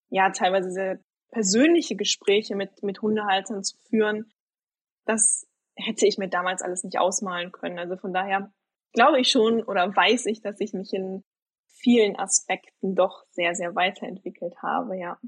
[0.09, 0.99] ja, teilweise sehr
[1.31, 4.29] persönliche Gespräche mit, mit Hundehaltern zu führen,
[5.05, 7.79] das hätte ich mir damals alles nicht ausmalen können.
[7.79, 8.51] Also von daher
[8.95, 11.23] glaube ich schon oder weiß ich, dass ich mich in
[11.67, 15.19] vielen Aspekten doch sehr, sehr weiterentwickelt habe, ja.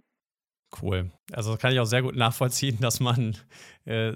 [0.82, 1.12] Cool.
[1.32, 3.38] Also kann ich auch sehr gut nachvollziehen, dass man
[3.86, 4.13] äh,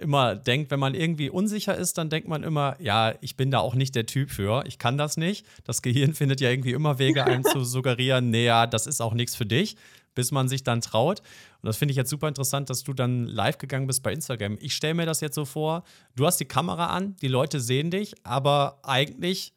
[0.00, 3.60] immer denkt, wenn man irgendwie unsicher ist, dann denkt man immer, ja, ich bin da
[3.60, 5.46] auch nicht der Typ für, ich kann das nicht.
[5.64, 9.36] Das Gehirn findet ja irgendwie immer Wege, einem zu suggerieren, naja, das ist auch nichts
[9.36, 9.76] für dich,
[10.16, 11.20] bis man sich dann traut.
[11.20, 14.58] Und das finde ich jetzt super interessant, dass du dann live gegangen bist bei Instagram.
[14.60, 15.84] Ich stelle mir das jetzt so vor,
[16.16, 19.52] du hast die Kamera an, die Leute sehen dich, aber eigentlich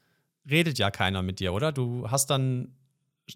[0.48, 1.72] redet ja keiner mit dir, oder?
[1.72, 2.76] Du hast dann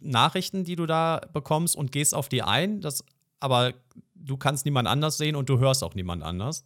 [0.02, 3.04] Nachrichten, die du da bekommst und gehst auf die ein, das,
[3.40, 3.74] aber
[4.16, 6.66] du kannst niemand anders sehen und du hörst auch niemand anders.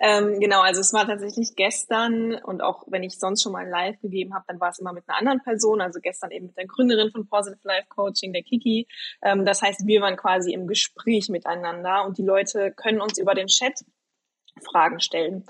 [0.00, 4.00] Ähm, genau, also es war tatsächlich gestern und auch wenn ich sonst schon mal live
[4.00, 6.66] gegeben habe, dann war es immer mit einer anderen Person, also gestern eben mit der
[6.66, 8.86] Gründerin von Positive Life Coaching, der Kiki.
[9.22, 13.34] Ähm, das heißt, wir waren quasi im Gespräch miteinander und die Leute können uns über
[13.34, 13.84] den Chat
[14.62, 15.44] Fragen stellen.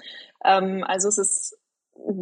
[0.45, 1.59] Ähm, also es ist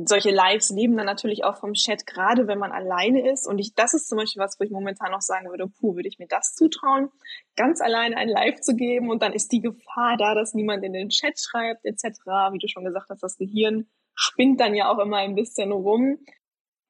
[0.06, 3.46] solche Lives leben dann natürlich auch vom Chat, gerade wenn man alleine ist.
[3.46, 6.08] Und ich, das ist zum Beispiel was, wo ich momentan noch sagen würde, puh, würde
[6.08, 7.10] ich mir das zutrauen,
[7.56, 10.92] ganz alleine ein Live zu geben und dann ist die Gefahr da, dass niemand in
[10.92, 12.04] den Chat schreibt, etc.
[12.52, 16.18] Wie du schon gesagt hast, das Gehirn spinnt dann ja auch immer ein bisschen rum.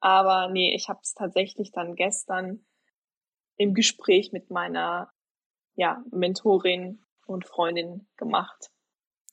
[0.00, 2.64] Aber nee, ich habe es tatsächlich dann gestern
[3.56, 5.10] im Gespräch mit meiner
[5.74, 8.70] ja, Mentorin und Freundin gemacht.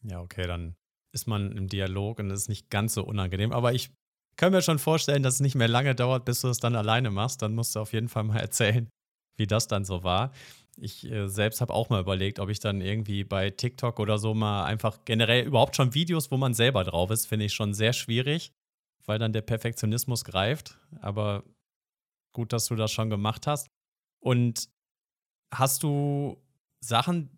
[0.01, 0.75] Ja, okay, dann
[1.13, 3.51] ist man im Dialog und es ist nicht ganz so unangenehm.
[3.51, 3.91] Aber ich
[4.35, 7.11] kann mir schon vorstellen, dass es nicht mehr lange dauert, bis du es dann alleine
[7.11, 7.41] machst.
[7.41, 8.89] Dann musst du auf jeden Fall mal erzählen,
[9.37, 10.31] wie das dann so war.
[10.75, 14.33] Ich äh, selbst habe auch mal überlegt, ob ich dann irgendwie bei TikTok oder so
[14.33, 17.93] mal einfach generell überhaupt schon Videos, wo man selber drauf ist, finde ich schon sehr
[17.93, 18.51] schwierig,
[19.05, 20.79] weil dann der Perfektionismus greift.
[20.99, 21.43] Aber
[22.33, 23.67] gut, dass du das schon gemacht hast.
[24.19, 24.67] Und
[25.53, 26.41] hast du
[26.79, 27.29] Sachen,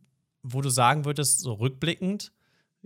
[0.44, 2.32] wo du sagen würdest, so rückblickend,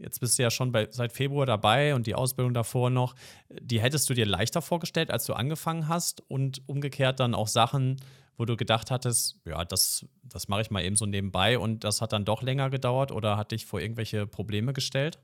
[0.01, 3.15] Jetzt bist du ja schon bei, seit Februar dabei und die Ausbildung davor noch.
[3.49, 7.97] Die hättest du dir leichter vorgestellt, als du angefangen hast und umgekehrt dann auch Sachen,
[8.37, 12.01] wo du gedacht hattest, ja, das, das mache ich mal eben so nebenbei und das
[12.01, 15.19] hat dann doch länger gedauert oder hat dich vor irgendwelche Probleme gestellt?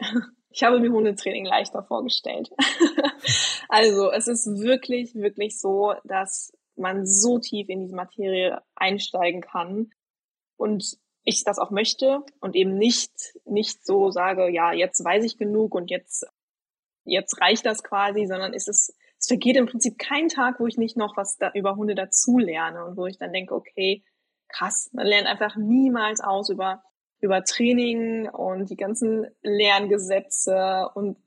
[0.50, 2.50] Ich habe mir Hundetraining leichter vorgestellt.
[3.68, 9.90] also es ist wirklich, wirklich so, dass man so tief in diese Materie einsteigen kann
[10.56, 10.96] und
[11.28, 13.12] ich das auch möchte und eben nicht,
[13.44, 16.26] nicht so sage, ja, jetzt weiß ich genug und jetzt,
[17.04, 20.78] jetzt reicht das quasi, sondern es ist, es vergeht im Prinzip kein Tag, wo ich
[20.78, 24.02] nicht noch was da über Hunde dazu lerne und wo ich dann denke, okay,
[24.48, 26.82] krass, man lernt einfach niemals aus über,
[27.20, 31.18] über Training und die ganzen Lerngesetze und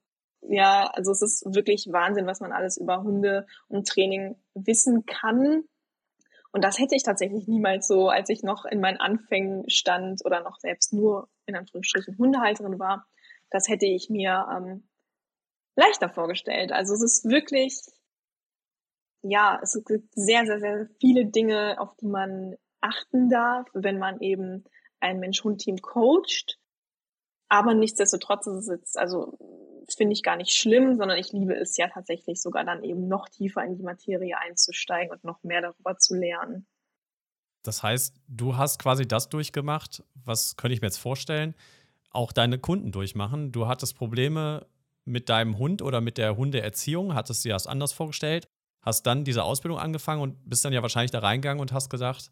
[0.41, 5.65] ja, also es ist wirklich Wahnsinn, was man alles über Hunde und Training wissen kann.
[6.51, 10.41] Und das hätte ich tatsächlich niemals so, als ich noch in meinen Anfängen stand oder
[10.41, 13.07] noch selbst nur in Anführungsstrichen Hundehalterin war.
[13.49, 14.87] Das hätte ich mir ähm,
[15.75, 16.71] leichter vorgestellt.
[16.71, 17.81] Also es ist wirklich,
[19.21, 24.19] ja, es gibt sehr, sehr, sehr viele Dinge, auf die man achten darf, wenn man
[24.19, 24.65] eben
[24.99, 26.59] ein Mensch-Hund-Team coacht.
[27.47, 29.37] Aber nichtsdestotrotz ist es jetzt, also
[29.89, 33.29] finde ich gar nicht schlimm, sondern ich liebe es ja tatsächlich sogar dann eben noch
[33.29, 36.65] tiefer in die Materie einzusteigen und noch mehr darüber zu lernen.
[37.63, 41.55] Das heißt, du hast quasi das durchgemacht, was könnte ich mir jetzt vorstellen,
[42.09, 43.51] auch deine Kunden durchmachen.
[43.51, 44.65] Du hattest Probleme
[45.05, 48.47] mit deinem Hund oder mit der Hundeerziehung, hattest dir das anders vorgestellt,
[48.81, 52.31] hast dann diese Ausbildung angefangen und bist dann ja wahrscheinlich da reingegangen und hast gesagt,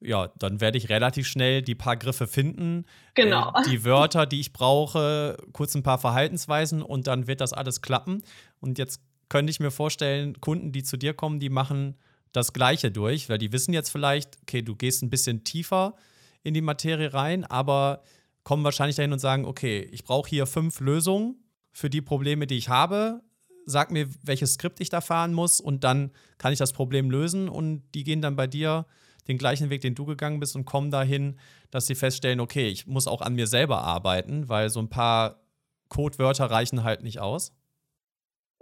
[0.00, 2.84] ja, dann werde ich relativ schnell die paar Griffe finden.
[3.14, 3.52] Genau.
[3.54, 7.82] Äh, die Wörter, die ich brauche, kurz ein paar Verhaltensweisen und dann wird das alles
[7.82, 8.22] klappen.
[8.60, 11.96] Und jetzt könnte ich mir vorstellen, Kunden, die zu dir kommen, die machen
[12.32, 15.94] das Gleiche durch, weil die wissen jetzt vielleicht, okay, du gehst ein bisschen tiefer
[16.42, 18.02] in die Materie rein, aber
[18.44, 21.36] kommen wahrscheinlich dahin und sagen, okay, ich brauche hier fünf Lösungen
[21.72, 23.20] für die Probleme, die ich habe.
[23.66, 27.48] Sag mir, welches Skript ich da fahren muss und dann kann ich das Problem lösen
[27.48, 28.86] und die gehen dann bei dir
[29.28, 31.38] den gleichen Weg, den du gegangen bist und kommen dahin,
[31.70, 35.40] dass sie feststellen, okay, ich muss auch an mir selber arbeiten, weil so ein paar
[35.88, 37.52] Codewörter reichen halt nicht aus.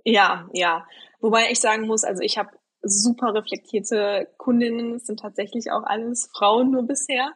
[0.05, 0.87] Ja, ja.
[1.21, 2.51] Wobei ich sagen muss, also ich habe
[2.83, 7.33] super reflektierte Kundinnen, es sind tatsächlich auch alles Frauen nur bisher.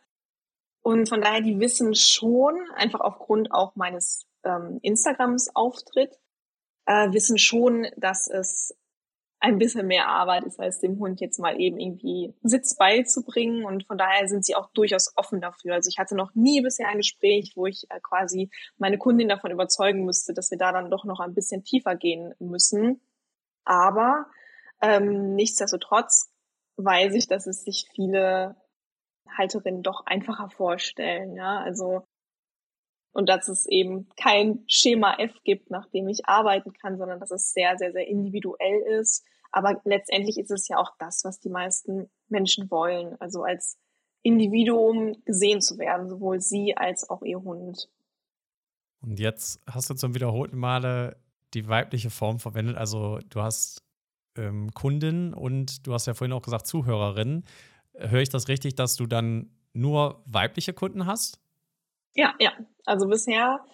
[0.83, 6.19] Und von daher, die wissen schon, einfach aufgrund auch meines ähm, Instagrams Auftritt,
[6.87, 8.75] äh, wissen schon, dass es
[9.41, 13.65] ein bisschen mehr Arbeit ist, als dem Hund jetzt mal eben irgendwie Sitz beizubringen.
[13.65, 15.75] Und von daher sind sie auch durchaus offen dafür.
[15.75, 19.51] Also ich hatte noch nie bisher ein Gespräch, wo ich äh, quasi meine Kundin davon
[19.51, 23.01] überzeugen müsste, dass wir da dann doch noch ein bisschen tiefer gehen müssen.
[23.65, 24.27] Aber
[24.83, 26.31] ähm, nichtsdestotrotz
[26.77, 28.57] weiß ich, dass es sich viele
[29.37, 31.35] Halterinnen doch einfacher vorstellen.
[31.35, 32.03] Ja, also
[33.13, 37.31] und dass es eben kein Schema F gibt, nach dem ich arbeiten kann, sondern dass
[37.31, 39.25] es sehr, sehr, sehr individuell ist.
[39.53, 43.21] Aber letztendlich ist es ja auch das, was die meisten Menschen wollen.
[43.21, 43.79] Also als
[44.23, 47.89] Individuum gesehen zu werden, sowohl sie als auch ihr Hund.
[49.03, 51.17] Und jetzt hast du zum wiederholten Male
[51.55, 52.77] die weibliche Form verwendet.
[52.77, 53.83] Also du hast
[54.37, 57.45] ähm, Kundin und du hast ja vorhin auch gesagt Zuhörerin.
[57.95, 61.41] Höre ich das richtig, dass du dann nur weibliche Kunden hast?
[62.15, 62.53] Ja, ja.
[62.85, 63.65] Also bisher,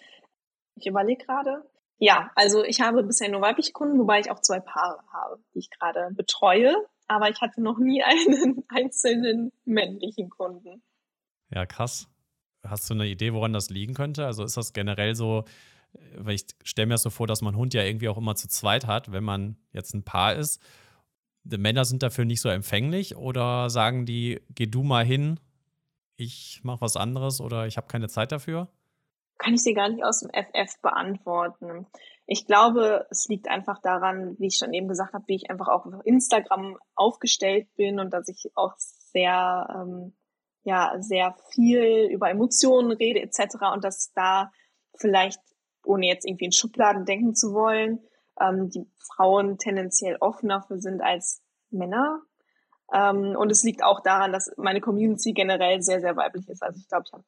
[0.75, 1.63] ich überlege gerade.
[1.99, 5.59] Ja, also ich habe bisher nur weibliche Kunden, wobei ich auch zwei Paare habe, die
[5.59, 6.75] ich gerade betreue.
[7.07, 10.83] Aber ich hatte noch nie einen einzelnen männlichen Kunden.
[11.49, 12.07] Ja, krass.
[12.63, 14.25] Hast du eine Idee, woran das liegen könnte?
[14.25, 15.45] Also ist das generell so,
[16.17, 18.47] weil ich stelle mir das so vor, dass man Hund ja irgendwie auch immer zu
[18.47, 20.61] zweit hat, wenn man jetzt ein Paar ist.
[21.43, 25.39] Die Männer sind dafür nicht so empfänglich oder sagen die, geh du mal hin,
[26.17, 28.67] ich mache was anderes oder ich habe keine Zeit dafür?
[29.37, 31.87] Kann ich dir gar nicht aus dem FF beantworten.
[32.25, 35.67] Ich glaube, es liegt einfach daran, wie ich schon eben gesagt habe, wie ich einfach
[35.67, 40.15] auch auf Instagram aufgestellt bin und dass ich auch sehr, ähm,
[40.63, 43.55] ja, sehr viel über Emotionen rede etc.
[43.73, 44.51] und dass da
[44.95, 45.39] vielleicht,
[45.85, 47.99] ohne jetzt irgendwie in Schubladen denken zu wollen,
[48.41, 52.21] ähm, die Frauen tendenziell offener für sind als Männer.
[52.93, 56.63] Ähm, und es liegt auch daran, dass meine Community generell sehr, sehr weiblich ist.
[56.63, 57.23] Also ich glaube, ich habe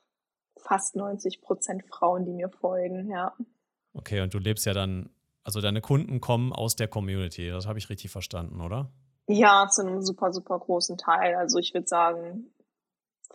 [0.62, 3.34] fast 90 Prozent Frauen, die mir folgen, ja.
[3.94, 5.10] Okay, und du lebst ja dann,
[5.44, 8.92] also deine Kunden kommen aus der Community, das habe ich richtig verstanden, oder?
[9.28, 11.36] Ja, zu einem super, super großen Teil.
[11.36, 12.52] Also ich würde sagen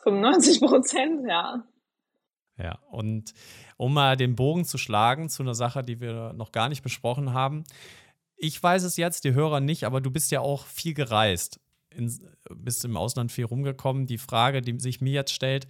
[0.03, 1.65] 95 Prozent, ja.
[2.57, 3.33] Ja, und
[3.77, 7.33] um mal den Bogen zu schlagen zu einer Sache, die wir noch gar nicht besprochen
[7.33, 7.65] haben.
[8.37, 11.61] Ich weiß es jetzt, die Hörer nicht, aber du bist ja auch viel gereist
[11.95, 12.13] in,
[12.51, 14.07] bist im Ausland viel rumgekommen.
[14.07, 15.67] Die Frage, die sich mir jetzt stellt,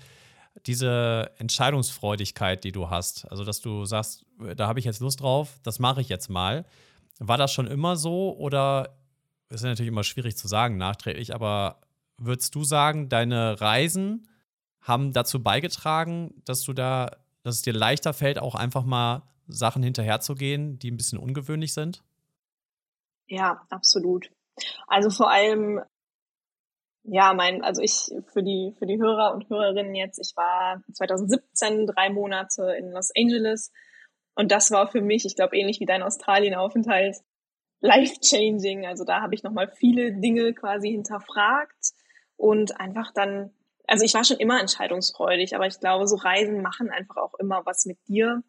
[0.66, 4.24] diese Entscheidungsfreudigkeit, die du hast, also dass du sagst,
[4.56, 6.64] da habe ich jetzt Lust drauf, das mache ich jetzt mal.
[7.18, 8.96] War das schon immer so oder
[9.48, 11.80] ist natürlich immer schwierig zu sagen nachträglich, aber
[12.16, 14.28] würdest du sagen, deine Reisen
[14.80, 19.82] haben dazu beigetragen, dass du da, dass es dir leichter fällt, auch einfach mal Sachen
[19.82, 22.02] hinterherzugehen, die ein bisschen ungewöhnlich sind?
[23.26, 24.30] Ja, absolut.
[24.86, 25.80] Also vor allem
[27.06, 31.86] Ja, mein, also ich für die für die Hörer und Hörerinnen jetzt, ich war 2017
[31.86, 33.72] drei Monate in Los Angeles
[34.34, 37.16] und das war für mich, ich glaube ähnlich wie dein Australienaufenthalt,
[37.80, 38.86] life changing.
[38.86, 41.92] Also da habe ich noch mal viele Dinge quasi hinterfragt
[42.36, 43.50] und einfach dann,
[43.86, 47.66] also ich war schon immer entscheidungsfreudig, aber ich glaube, so Reisen machen einfach auch immer
[47.66, 48.42] was mit dir.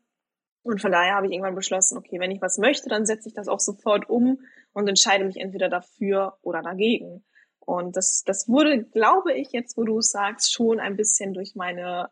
[0.64, 3.36] Und von daher habe ich irgendwann beschlossen, okay, wenn ich was möchte, dann setze ich
[3.36, 4.40] das auch sofort um
[4.74, 7.24] und entscheide mich entweder dafür oder dagegen.
[7.66, 11.56] Und das, das wurde, glaube ich, jetzt, wo du es sagst, schon ein bisschen durch
[11.56, 12.10] meine,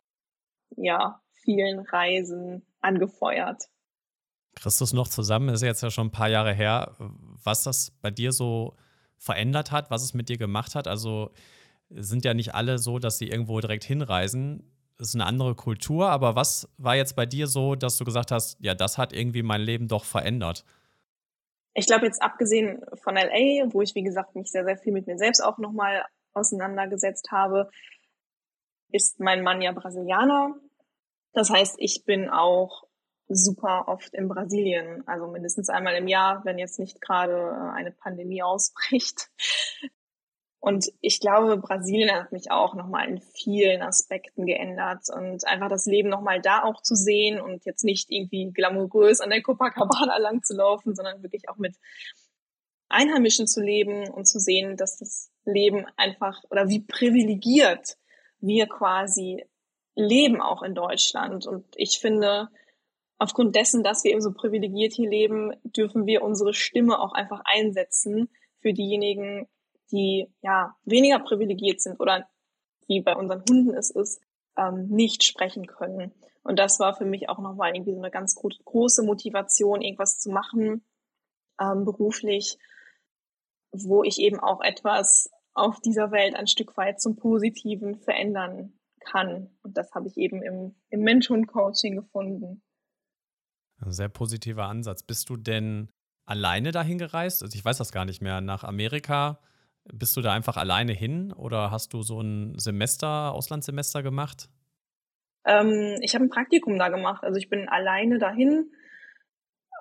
[0.76, 3.64] ja, vielen Reisen angefeuert.
[4.56, 8.32] Christus noch zusammen ist jetzt ja schon ein paar Jahre her, was das bei dir
[8.32, 8.76] so
[9.18, 10.88] verändert hat, was es mit dir gemacht hat.
[10.88, 11.32] Also
[11.90, 14.72] sind ja nicht alle so, dass sie irgendwo direkt hinreisen.
[14.98, 18.32] Das ist eine andere Kultur, aber was war jetzt bei dir so, dass du gesagt
[18.32, 20.66] hast, ja, das hat irgendwie mein Leben doch verändert?
[21.74, 25.08] Ich glaube jetzt abgesehen von LA, wo ich wie gesagt mich sehr, sehr viel mit
[25.08, 27.70] mir selbst auch nochmal auseinandergesetzt habe,
[28.92, 30.56] ist mein Mann ja Brasilianer.
[31.34, 32.84] Das heißt, ich bin auch
[33.28, 37.92] super oft in Brasilien, also mindestens einmal im Jahr, wenn jetzt nicht gerade äh, eine
[37.92, 39.30] Pandemie ausbricht.
[40.64, 45.86] Und ich glaube, Brasilien hat mich auch nochmal in vielen Aspekten geändert und einfach das
[45.86, 50.42] Leben nochmal da auch zu sehen und jetzt nicht irgendwie glamourös an der Copacabana lang
[50.42, 51.76] zu laufen, sondern wirklich auch mit
[52.88, 57.98] Einheimischen zu leben und zu sehen, dass das Leben einfach oder wie privilegiert
[58.40, 59.44] wir quasi
[59.96, 61.46] leben auch in Deutschland.
[61.46, 62.48] Und ich finde,
[63.18, 67.42] aufgrund dessen, dass wir eben so privilegiert hier leben, dürfen wir unsere Stimme auch einfach
[67.44, 68.30] einsetzen
[68.62, 69.50] für diejenigen,
[69.94, 72.28] die ja weniger privilegiert sind oder
[72.88, 74.22] wie bei unseren Hunden es ist,
[74.58, 76.12] ähm, nicht sprechen können.
[76.44, 80.30] Und das war für mich auch nochmal irgendwie so eine ganz große Motivation, irgendwas zu
[80.30, 80.84] machen,
[81.62, 82.58] ähm, beruflich,
[83.72, 89.56] wo ich eben auch etwas auf dieser Welt ein Stück weit zum Positiven verändern kann.
[89.62, 92.62] Und das habe ich eben im, im Mensch-Hund-Coaching gefunden.
[93.80, 95.04] Ein sehr positiver Ansatz.
[95.04, 95.90] Bist du denn
[96.26, 97.44] alleine dahin gereist?
[97.44, 98.42] Also ich weiß das gar nicht mehr.
[98.42, 99.40] Nach Amerika
[99.92, 104.50] bist du da einfach alleine hin oder hast du so ein Semester, Auslandssemester gemacht?
[105.46, 107.24] Ähm, ich habe ein Praktikum da gemacht.
[107.24, 108.72] Also ich bin alleine dahin.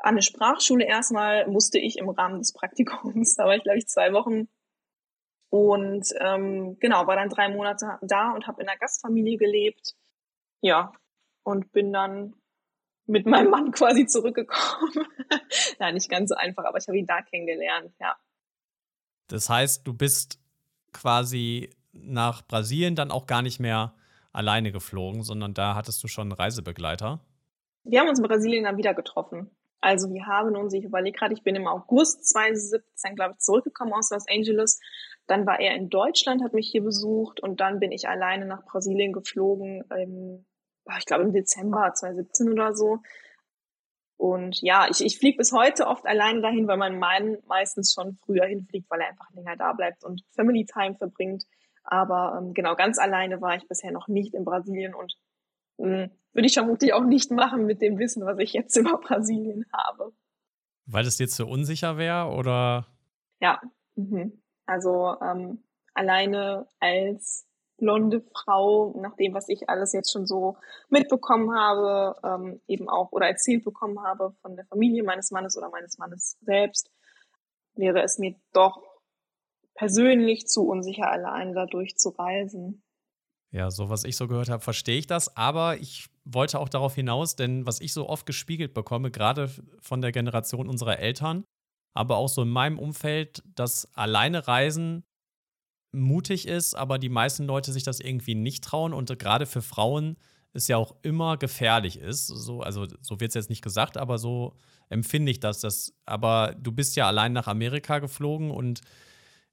[0.03, 3.35] An eine Sprachschule erstmal musste ich im Rahmen des Praktikums.
[3.37, 4.49] Da war ich, glaube ich, zwei Wochen.
[5.51, 9.95] Und ähm, genau, war dann drei Monate da und habe in einer Gastfamilie gelebt.
[10.63, 10.93] Ja,
[11.45, 12.35] und bin dann
[13.07, 15.07] mit meinem Mann quasi zurückgekommen.
[15.79, 18.17] Nein, nicht ganz so einfach, aber ich habe ihn da kennengelernt, ja.
[19.33, 20.39] Das heißt, du bist
[20.93, 23.95] quasi nach Brasilien dann auch gar nicht mehr
[24.31, 27.19] alleine geflogen, sondern da hattest du schon einen Reisebegleiter.
[27.83, 29.51] Wir haben uns in Brasilien dann wieder getroffen.
[29.81, 33.95] Also wir haben uns, ich überlege gerade, ich bin im August 2017, glaube ich, zurückgekommen
[33.95, 34.79] aus Los Angeles.
[35.27, 38.67] Dann war er in Deutschland, hat mich hier besucht und dann bin ich alleine nach
[38.67, 40.45] Brasilien geflogen, im,
[40.99, 42.99] ich glaube im Dezember 2017 oder so.
[44.23, 48.19] Und ja, ich, ich fliege bis heute oft alleine dahin, weil mein Mann meistens schon
[48.25, 51.43] früher hinfliegt, weil er einfach länger da bleibt und Family Time verbringt.
[51.83, 55.17] Aber ähm, genau, ganz alleine war ich bisher noch nicht in Brasilien und
[55.79, 58.99] mh, hm, würde ich vermutlich auch nicht machen mit dem Wissen, was ich jetzt über
[58.99, 60.13] Brasilien habe.
[60.87, 62.87] Weil es dir zu unsicher wäre oder?
[63.41, 63.61] Ja,
[63.97, 64.41] mhm.
[64.67, 65.65] also ähm,
[65.95, 67.45] alleine als
[67.77, 70.57] blonde Frau, nach dem, was ich alles jetzt schon so
[70.89, 75.71] mitbekommen habe, ähm, eben auch oder erzählt bekommen habe von der Familie meines Mannes oder
[75.71, 76.91] meines Mannes selbst,
[77.75, 78.83] wäre es mir doch
[79.75, 82.83] persönlich zu unsicher, allein dadurch zu reisen.
[83.53, 85.37] Ja, so was ich so gehört habe, verstehe ich das.
[85.37, 89.51] Aber ich wollte auch darauf hinaus, denn was ich so oft gespiegelt bekomme, gerade
[89.81, 91.45] von der Generation unserer Eltern,
[91.95, 95.05] aber auch so in meinem Umfeld, dass alleine Reisen
[95.93, 100.17] mutig ist, aber die meisten Leute sich das irgendwie nicht trauen und gerade für Frauen
[100.55, 102.27] es ja auch immer gefährlich ist.
[102.27, 104.55] So, also so wird es jetzt nicht gesagt, aber so
[104.89, 105.61] empfinde ich das.
[105.61, 108.81] Dass, aber du bist ja allein nach Amerika geflogen und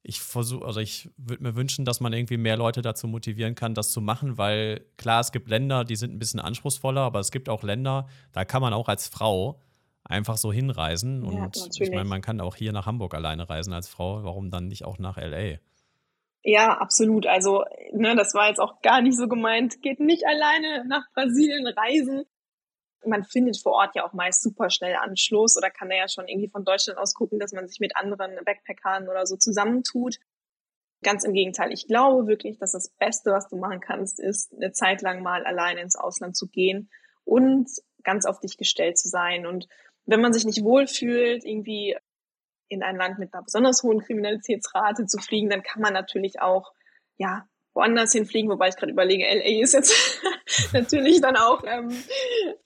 [0.02, 3.74] ich versuche, also ich würde mir wünschen, dass man irgendwie mehr Leute dazu motivieren kann,
[3.74, 7.32] das zu machen, weil klar, es gibt Länder, die sind ein bisschen anspruchsvoller, aber es
[7.32, 9.62] gibt auch Länder, da kann man auch als Frau
[10.04, 11.24] einfach so hinreisen.
[11.24, 11.82] Ja, und natürlich.
[11.82, 14.24] ich meine, man kann auch hier nach Hamburg alleine reisen als Frau.
[14.24, 15.58] Warum dann nicht auch nach LA?
[16.50, 17.28] Ja, absolut.
[17.28, 19.84] Also, ne, das war jetzt auch gar nicht so gemeint.
[19.84, 22.24] Geht nicht alleine nach Brasilien reisen.
[23.06, 26.28] Man findet vor Ort ja auch meist super schnell Anschluss oder kann da ja schon
[26.28, 30.18] irgendwie von Deutschland aus gucken, dass man sich mit anderen Backpackern oder so zusammentut.
[31.04, 31.72] Ganz im Gegenteil.
[31.72, 35.45] Ich glaube wirklich, dass das Beste, was du machen kannst, ist, eine Zeit lang mal
[35.45, 36.89] alleine ins Ausland zu gehen
[37.26, 37.70] und
[38.04, 39.45] ganz auf dich gestellt zu sein.
[39.45, 39.68] Und
[40.06, 41.95] wenn man sich nicht wohlfühlt, irgendwie
[42.70, 46.72] in ein Land mit einer besonders hohen Kriminalitätsrate zu fliegen, dann kann man natürlich auch
[47.17, 50.22] ja, woanders hinfliegen, wobei ich gerade überlege, LA ist jetzt
[50.74, 51.91] natürlich dann auch ähm,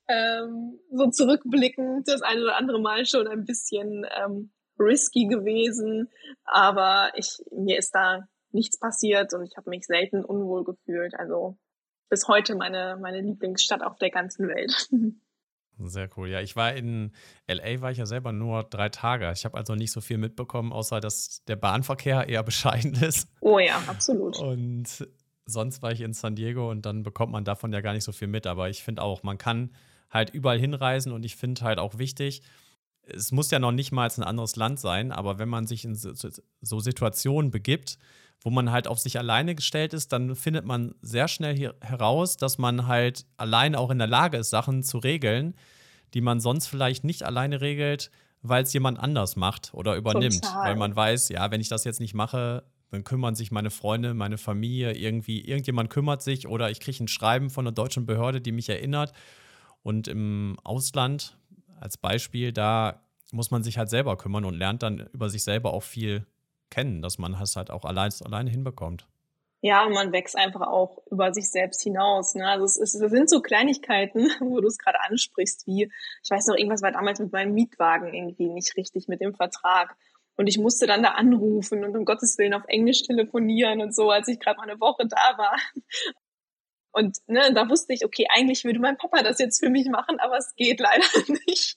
[0.08, 6.10] ähm, so zurückblickend das eine oder andere Mal schon ein bisschen ähm, risky gewesen,
[6.46, 11.14] aber ich mir ist da nichts passiert und ich habe mich selten unwohl gefühlt.
[11.18, 11.58] Also
[12.10, 14.90] bis heute meine meine Lieblingsstadt auf der ganzen Welt.
[15.88, 16.30] Sehr cool.
[16.30, 17.12] Ja, ich war in
[17.48, 19.32] LA, war ich ja selber nur drei Tage.
[19.34, 23.28] Ich habe also nicht so viel mitbekommen, außer dass der Bahnverkehr eher bescheiden ist.
[23.42, 24.38] Oh ja, absolut.
[24.40, 25.08] Und
[25.46, 28.12] sonst war ich in San Diego und dann bekommt man davon ja gar nicht so
[28.12, 28.48] viel mit.
[28.48, 29.72] Aber ich finde auch, man kann
[30.10, 32.42] halt überall hinreisen und ich finde halt auch wichtig,
[33.06, 35.96] es muss ja noch nicht mal ein anderes Land sein, aber wenn man sich in
[35.96, 37.98] so, Situationen begibt,
[38.42, 42.38] wo man halt auf sich alleine gestellt ist, dann findet man sehr schnell hier heraus,
[42.38, 45.56] dass man halt alleine auch in der Lage ist, Sachen zu regeln,
[46.14, 48.12] die man sonst vielleicht nicht alleine regelt,
[48.42, 50.44] weil es jemand anders macht oder übernimmt.
[50.44, 50.70] Total.
[50.70, 54.14] Weil man weiß, ja, wenn ich das jetzt nicht mache, dann kümmern sich meine Freunde,
[54.14, 58.42] meine Familie, irgendwie, irgendjemand kümmert sich oder ich kriege ein Schreiben von einer deutschen Behörde,
[58.42, 59.14] die mich erinnert.
[59.82, 61.38] Und im Ausland,
[61.80, 63.02] als Beispiel, da
[63.32, 66.28] muss man sich halt selber kümmern und lernt dann über sich selber auch viel
[66.70, 69.08] kennen, dass man es halt auch allein, alleine hinbekommt.
[69.66, 72.36] Ja, man wächst einfach auch über sich selbst hinaus.
[72.36, 72.46] Ne?
[72.46, 75.90] Also es, es sind so Kleinigkeiten, wo du es gerade ansprichst, wie,
[76.22, 79.96] ich weiß noch, irgendwas war damals mit meinem Mietwagen irgendwie nicht richtig mit dem Vertrag.
[80.36, 84.10] Und ich musste dann da anrufen und um Gottes Willen auf Englisch telefonieren und so,
[84.10, 85.56] als ich gerade mal eine Woche da war.
[86.96, 90.20] Und ne, da wusste ich, okay, eigentlich würde mein Papa das jetzt für mich machen,
[90.20, 91.04] aber es geht leider
[91.48, 91.76] nicht.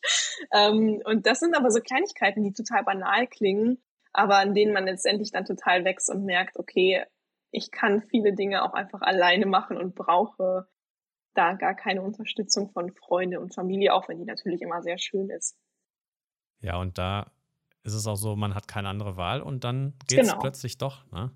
[0.52, 3.82] Ähm, und das sind aber so Kleinigkeiten, die total banal klingen,
[4.12, 7.02] aber an denen man letztendlich dann total wächst und merkt, okay,
[7.50, 10.68] ich kann viele Dinge auch einfach alleine machen und brauche
[11.34, 15.30] da gar keine Unterstützung von Freunde und Familie, auch wenn die natürlich immer sehr schön
[15.30, 15.56] ist.
[16.60, 17.30] Ja, und da
[17.82, 20.40] ist es auch so, man hat keine andere Wahl und dann geht es genau.
[20.40, 21.10] plötzlich doch.
[21.12, 21.30] Ne?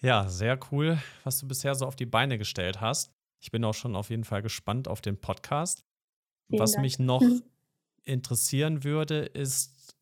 [0.00, 3.12] Ja, sehr cool, was du bisher so auf die Beine gestellt hast.
[3.40, 5.84] Ich bin auch schon auf jeden Fall gespannt auf den Podcast.
[6.48, 6.82] Vielen was Dank.
[6.82, 7.22] mich noch
[8.04, 9.94] interessieren würde, ist,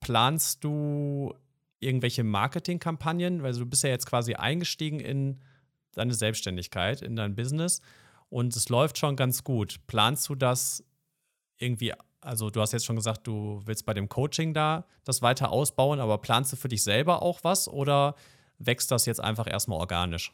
[0.00, 1.34] planst du
[1.80, 3.42] irgendwelche Marketingkampagnen?
[3.42, 5.40] Weil du bist ja jetzt quasi eingestiegen in
[5.92, 7.80] deine Selbstständigkeit, in dein Business
[8.28, 9.86] und es läuft schon ganz gut.
[9.86, 10.84] Planst du das
[11.58, 15.50] irgendwie, also du hast jetzt schon gesagt, du willst bei dem Coaching da das weiter
[15.50, 18.14] ausbauen, aber planst du für dich selber auch was oder
[18.58, 20.32] wächst das jetzt einfach erstmal organisch?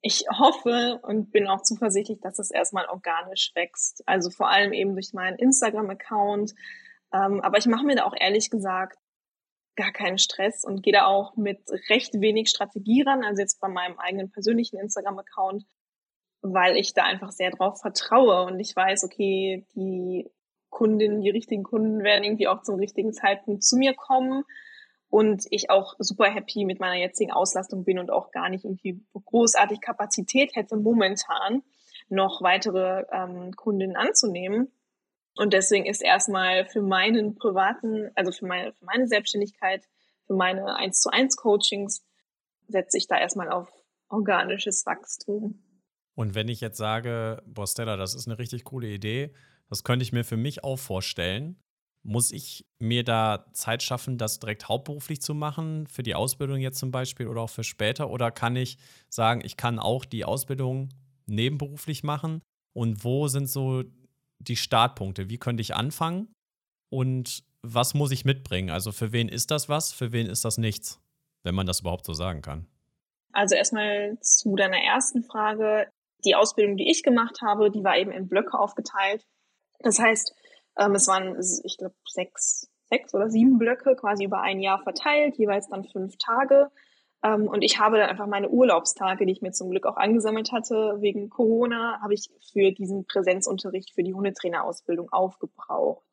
[0.00, 4.06] Ich hoffe und bin auch zuversichtlich, dass es erstmal organisch wächst.
[4.06, 6.54] Also vor allem eben durch meinen Instagram-Account.
[7.12, 8.96] Ähm, aber ich mache mir da auch ehrlich gesagt
[9.78, 13.24] gar keinen Stress und gehe da auch mit recht wenig Strategie ran.
[13.24, 15.64] Also jetzt bei meinem eigenen persönlichen Instagram-Account,
[16.42, 20.28] weil ich da einfach sehr drauf vertraue und ich weiß, okay, die
[20.68, 24.42] Kundinnen, die richtigen Kunden werden irgendwie auch zum richtigen Zeitpunkt zu mir kommen
[25.10, 29.00] und ich auch super happy mit meiner jetzigen Auslastung bin und auch gar nicht irgendwie
[29.12, 31.62] großartig Kapazität hätte, momentan
[32.08, 34.72] noch weitere ähm, Kundinnen anzunehmen.
[35.38, 39.84] Und deswegen ist erstmal für meinen privaten, also für meine, für meine Selbstständigkeit,
[40.26, 42.04] für meine 1 zu 1 Coachings,
[42.66, 43.68] setze ich da erstmal auf
[44.08, 45.62] organisches Wachstum.
[46.16, 49.32] Und wenn ich jetzt sage, boah, Stella, das ist eine richtig coole Idee,
[49.68, 51.62] das könnte ich mir für mich auch vorstellen,
[52.02, 56.80] muss ich mir da Zeit schaffen, das direkt hauptberuflich zu machen, für die Ausbildung jetzt
[56.80, 58.10] zum Beispiel oder auch für später?
[58.10, 58.76] Oder kann ich
[59.08, 60.88] sagen, ich kann auch die Ausbildung
[61.26, 62.42] nebenberuflich machen?
[62.72, 63.84] Und wo sind so
[64.38, 65.28] die Startpunkte?
[65.28, 66.32] Wie könnte ich anfangen?
[66.90, 68.70] Und was muss ich mitbringen?
[68.70, 71.00] Also für wen ist das was, für wen ist das nichts,
[71.42, 72.66] wenn man das überhaupt so sagen kann?
[73.32, 75.90] Also erstmal zu deiner ersten Frage.
[76.24, 79.24] Die Ausbildung, die ich gemacht habe, die war eben in Blöcke aufgeteilt.
[79.80, 80.34] Das heißt,
[80.78, 85.36] ähm, es waren, ich glaube, sechs, sechs oder sieben Blöcke quasi über ein Jahr verteilt,
[85.36, 86.70] jeweils dann fünf Tage.
[87.22, 90.52] Ähm, und ich habe dann einfach meine Urlaubstage, die ich mir zum Glück auch angesammelt
[90.52, 96.04] hatte wegen Corona, habe ich für diesen Präsenzunterricht für die Hundetrainerausbildung aufgebraucht.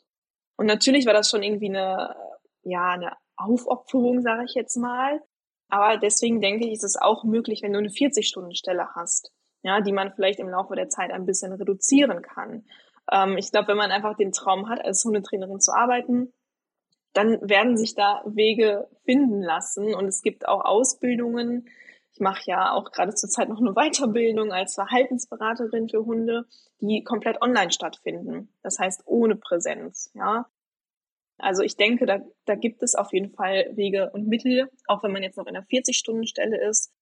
[0.58, 2.16] Und natürlich war das schon irgendwie eine,
[2.64, 5.22] ja, eine Aufopferung, sage ich jetzt mal.
[5.70, 9.32] Aber deswegen denke ich, ist es auch möglich, wenn du eine 40-Stunden-Stelle hast,
[9.64, 12.66] ja, die man vielleicht im Laufe der Zeit ein bisschen reduzieren kann.
[13.12, 16.34] Ähm, ich glaube, wenn man einfach den Traum hat, als Hundetrainerin zu arbeiten,
[17.18, 19.94] dann werden sich da Wege finden lassen.
[19.94, 21.70] Und es gibt auch Ausbildungen.
[22.14, 26.46] Ich mache ja auch gerade zurzeit noch eine Weiterbildung als Verhaltensberaterin für Hunde,
[26.80, 28.50] die komplett online stattfinden.
[28.62, 30.12] Das heißt ohne Präsenz.
[30.14, 30.48] Ja,
[31.38, 35.12] also ich denke, da, da gibt es auf jeden Fall Wege und Mittel, auch wenn
[35.12, 36.94] man jetzt noch in einer 40-Stunden-Stelle ist,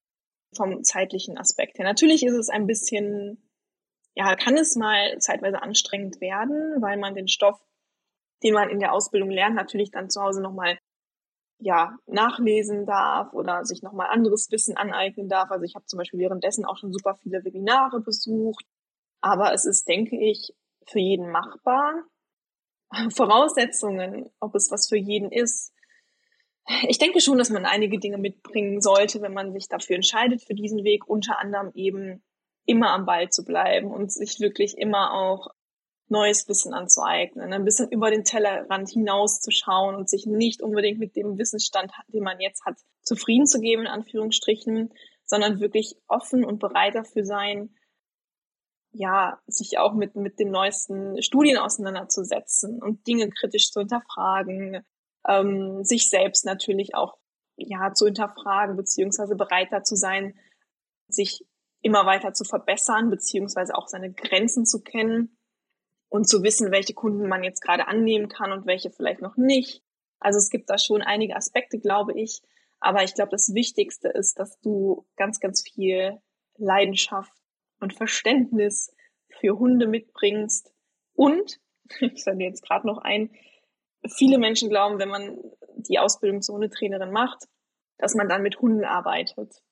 [0.55, 1.85] vom zeitlichen Aspekt her.
[1.85, 3.43] Natürlich ist es ein bisschen
[4.15, 7.59] ja, kann es mal zeitweise anstrengend werden, weil man den Stoff,
[8.43, 10.77] den man in der Ausbildung lernt, natürlich dann zu Hause nochmal
[11.59, 15.49] ja, nachlesen darf oder sich nochmal anderes Wissen aneignen darf.
[15.49, 18.65] Also ich habe zum Beispiel währenddessen auch schon super viele Webinare besucht.
[19.21, 20.53] Aber es ist, denke ich,
[20.85, 22.03] für jeden machbar.
[23.15, 25.73] Voraussetzungen, ob es was für jeden ist.
[26.87, 30.53] Ich denke schon, dass man einige Dinge mitbringen sollte, wenn man sich dafür entscheidet, für
[30.53, 32.23] diesen Weg, unter anderem eben
[32.65, 35.47] immer am Ball zu bleiben und sich wirklich immer auch
[36.13, 41.37] neues Wissen anzueignen, ein bisschen über den Tellerrand hinauszuschauen und sich nicht unbedingt mit dem
[41.37, 44.93] Wissensstand, den man jetzt hat, zufrieden zu geben, in Anführungsstrichen,
[45.25, 47.75] sondern wirklich offen und bereit dafür sein,
[48.91, 54.85] ja, sich auch mit, mit den neuesten Studien auseinanderzusetzen und Dinge kritisch zu hinterfragen,
[55.27, 57.17] ähm, sich selbst natürlich auch,
[57.55, 60.37] ja, zu hinterfragen, beziehungsweise bereiter zu sein,
[61.07, 61.43] sich
[61.81, 65.35] immer weiter zu verbessern, beziehungsweise auch seine Grenzen zu kennen
[66.13, 69.81] und zu wissen, welche Kunden man jetzt gerade annehmen kann und welche vielleicht noch nicht.
[70.19, 72.43] Also es gibt da schon einige Aspekte, glaube ich.
[72.79, 76.21] Aber ich glaube, das Wichtigste ist, dass du ganz, ganz viel
[76.55, 77.33] Leidenschaft
[77.79, 78.93] und Verständnis
[79.27, 80.71] für Hunde mitbringst.
[81.15, 81.59] Und,
[81.99, 83.31] ich sage jetzt gerade noch ein,
[84.07, 85.39] viele Menschen glauben, wenn man
[85.77, 87.45] die Ausbildung zur Hundetrainerin macht,
[87.97, 89.63] dass man dann mit Hunden arbeitet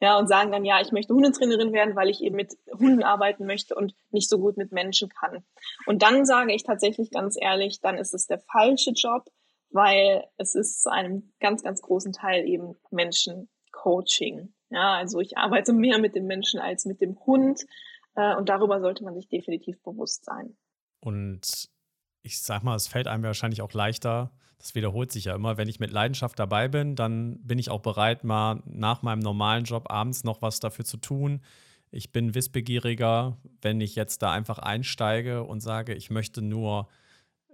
[0.00, 3.46] ja, und sagen dann, ja, ich möchte Hundetrainerin werden, weil ich eben mit Hunden arbeiten
[3.46, 5.44] möchte und nicht so gut mit Menschen kann.
[5.86, 9.30] Und dann sage ich tatsächlich ganz ehrlich, dann ist es der falsche Job,
[9.70, 14.52] weil es ist zu einem ganz, ganz großen Teil eben Menschencoaching.
[14.70, 17.64] Ja, also ich arbeite mehr mit dem Menschen als mit dem Hund
[18.14, 20.56] äh, und darüber sollte man sich definitiv bewusst sein.
[21.00, 21.68] Und
[22.22, 25.68] ich sag mal, es fällt einem wahrscheinlich auch leichter, das wiederholt sich ja immer, wenn
[25.68, 29.90] ich mit Leidenschaft dabei bin, dann bin ich auch bereit, mal nach meinem normalen Job
[29.90, 31.42] abends noch was dafür zu tun.
[31.90, 36.88] Ich bin wissbegieriger, wenn ich jetzt da einfach einsteige und sage, ich möchte nur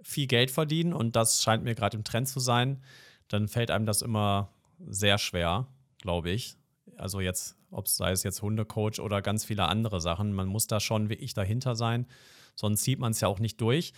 [0.01, 2.81] viel Geld verdienen und das scheint mir gerade im Trend zu sein,
[3.27, 4.49] dann fällt einem das immer
[4.79, 5.67] sehr schwer,
[5.99, 6.55] glaube ich.
[6.97, 10.67] Also jetzt, ob es sei es jetzt Hundecoach oder ganz viele andere Sachen, man muss
[10.67, 12.07] da schon wie ich dahinter sein,
[12.55, 13.93] sonst zieht man es ja auch nicht durch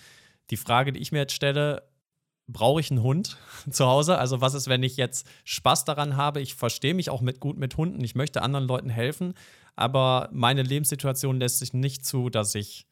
[0.49, 1.83] die Frage, die ich mir jetzt stelle,
[2.47, 3.37] brauche ich einen Hund
[3.69, 4.17] zu Hause?
[4.17, 6.41] Also was ist, wenn ich jetzt Spaß daran habe?
[6.41, 9.33] Ich verstehe mich auch mit, gut mit Hunden, ich möchte anderen Leuten helfen,
[9.75, 12.87] aber meine Lebenssituation lässt sich nicht zu, dass ich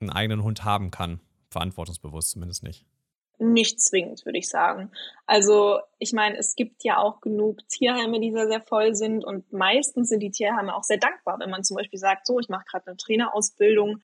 [0.00, 1.20] einen eigenen Hund haben kann.
[1.50, 2.84] Verantwortungsbewusst zumindest nicht.
[3.38, 4.92] Nicht zwingend, würde ich sagen.
[5.26, 9.52] Also ich meine, es gibt ja auch genug Tierheime, die sehr, sehr voll sind und
[9.52, 12.64] meistens sind die Tierheime auch sehr dankbar, wenn man zum Beispiel sagt, so, ich mache
[12.70, 14.02] gerade eine Trainerausbildung,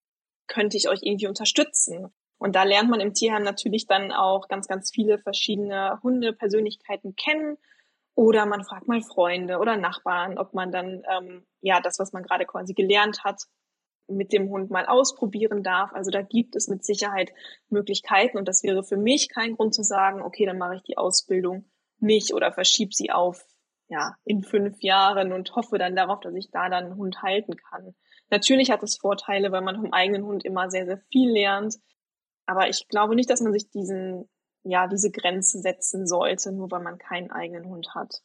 [0.49, 2.13] könnte ich euch irgendwie unterstützen?
[2.41, 7.59] Und da lernt man im Tierheim natürlich dann auch ganz, ganz viele verschiedene Hundepersönlichkeiten kennen.
[8.15, 12.23] Oder man fragt mal Freunde oder Nachbarn, ob man dann ähm, ja das, was man
[12.23, 13.43] gerade quasi gelernt hat,
[14.09, 15.93] mit dem Hund mal ausprobieren darf.
[15.93, 17.31] Also da gibt es mit Sicherheit
[17.69, 20.99] Möglichkeiten und das wäre für mich kein Grund zu sagen, okay, dann mache ich die
[20.99, 21.67] Ausbildung
[21.99, 23.45] nicht oder verschiebe sie auf
[23.89, 27.57] ja in fünf Jahren und hoffe dann darauf, dass ich da dann einen Hund halten
[27.57, 27.95] kann.
[28.31, 31.77] Natürlich hat es Vorteile, weil man vom eigenen Hund immer sehr, sehr viel lernt.
[32.51, 34.29] Aber ich glaube nicht, dass man sich diesen,
[34.65, 38.23] ja, diese Grenze setzen sollte, nur weil man keinen eigenen Hund hat.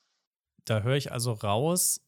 [0.66, 2.02] Da höre ich also raus,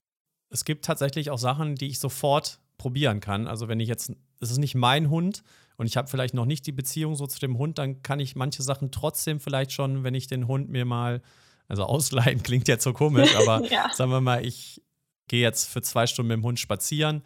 [0.50, 3.48] es gibt tatsächlich auch Sachen, die ich sofort probieren kann.
[3.48, 5.44] Also wenn ich jetzt, es ist nicht mein Hund
[5.78, 8.36] und ich habe vielleicht noch nicht die Beziehung so zu dem Hund, dann kann ich
[8.36, 11.22] manche Sachen trotzdem vielleicht schon, wenn ich den Hund mir mal,
[11.68, 13.92] also ausleihen klingt jetzt so komisch, aber ja.
[13.94, 14.82] sagen wir mal, ich
[15.28, 17.22] gehe jetzt für zwei Stunden mit dem Hund spazieren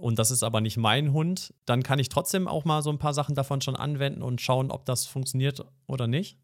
[0.00, 2.98] und das ist aber nicht mein Hund, dann kann ich trotzdem auch mal so ein
[2.98, 6.38] paar Sachen davon schon anwenden und schauen, ob das funktioniert oder nicht.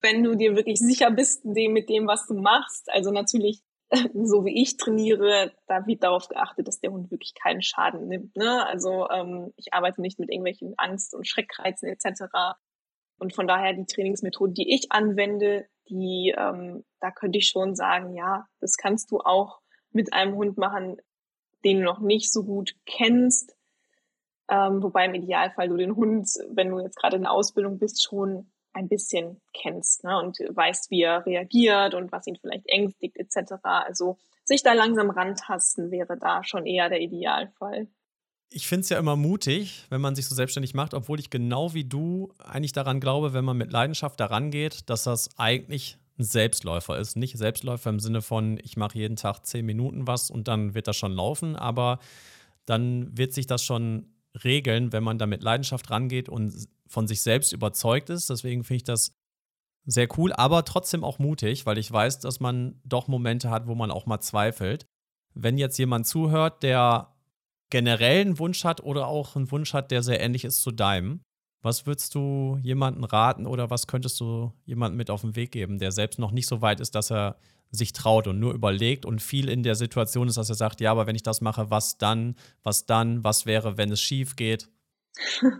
[0.00, 3.62] Wenn du dir wirklich sicher bist mit dem, was du machst, also natürlich,
[4.14, 8.36] so wie ich trainiere, da wird darauf geachtet, dass der Hund wirklich keinen Schaden nimmt.
[8.36, 8.66] Ne?
[8.66, 12.22] Also ähm, ich arbeite nicht mit irgendwelchen Angst- und Schreckreizen etc.
[13.18, 18.14] Und von daher die Trainingsmethoden, die ich anwende, die, ähm, da könnte ich schon sagen,
[18.14, 19.60] ja, das kannst du auch
[19.92, 20.96] mit einem Hund machen,
[21.64, 23.56] den du noch nicht so gut kennst.
[24.48, 28.02] Ähm, wobei im Idealfall du den Hund, wenn du jetzt gerade in der Ausbildung bist,
[28.02, 33.16] schon ein bisschen kennst ne, und weißt, wie er reagiert und was ihn vielleicht ängstigt
[33.16, 33.54] etc.
[33.62, 37.88] Also sich da langsam rantasten wäre da schon eher der Idealfall.
[38.52, 41.72] Ich finde es ja immer mutig, wenn man sich so selbstständig macht, obwohl ich genau
[41.72, 46.98] wie du eigentlich daran glaube, wenn man mit Leidenschaft daran geht, dass das eigentlich Selbstläufer
[46.98, 47.16] ist.
[47.16, 50.88] Nicht Selbstläufer im Sinne von, ich mache jeden Tag zehn Minuten was und dann wird
[50.88, 51.98] das schon laufen, aber
[52.66, 54.06] dann wird sich das schon
[54.44, 58.30] regeln, wenn man da mit Leidenschaft rangeht und von sich selbst überzeugt ist.
[58.30, 59.16] Deswegen finde ich das
[59.86, 63.74] sehr cool, aber trotzdem auch mutig, weil ich weiß, dass man doch Momente hat, wo
[63.74, 64.86] man auch mal zweifelt.
[65.34, 67.14] Wenn jetzt jemand zuhört, der
[67.70, 71.22] generell einen Wunsch hat oder auch einen Wunsch hat, der sehr ähnlich ist zu deinem,
[71.62, 75.78] Was würdest du jemanden raten oder was könntest du jemandem mit auf den Weg geben,
[75.78, 77.36] der selbst noch nicht so weit ist, dass er
[77.70, 80.90] sich traut und nur überlegt und viel in der Situation ist, dass er sagt, ja,
[80.90, 84.68] aber wenn ich das mache, was dann, was dann, was wäre, wenn es schief geht?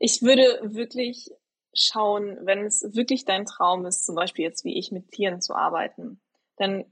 [0.00, 1.28] Ich würde wirklich
[1.74, 5.56] schauen, wenn es wirklich dein Traum ist, zum Beispiel jetzt wie ich mit Tieren zu
[5.56, 6.20] arbeiten,
[6.56, 6.84] dann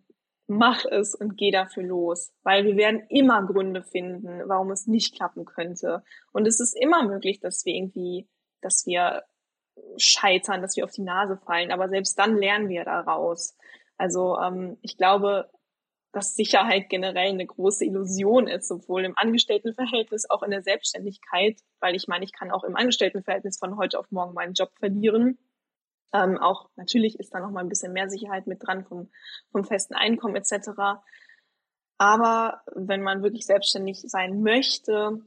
[0.48, 5.14] mach es und geh dafür los, weil wir werden immer Gründe finden, warum es nicht
[5.14, 6.02] klappen könnte.
[6.32, 8.28] Und es ist immer möglich, dass wir irgendwie,
[8.66, 9.22] dass wir
[9.96, 13.56] scheitern, dass wir auf die Nase fallen, aber selbst dann lernen wir daraus.
[13.96, 15.48] Also ähm, ich glaube,
[16.12, 21.94] dass Sicherheit generell eine große Illusion ist, sowohl im Angestelltenverhältnis, auch in der Selbstständigkeit, weil
[21.94, 25.38] ich meine, ich kann auch im Angestelltenverhältnis von heute auf morgen meinen Job verlieren.
[26.12, 29.10] Ähm, auch natürlich ist da noch mal ein bisschen mehr Sicherheit mit dran vom,
[29.52, 30.70] vom festen Einkommen etc.
[31.98, 35.20] Aber wenn man wirklich selbstständig sein möchte,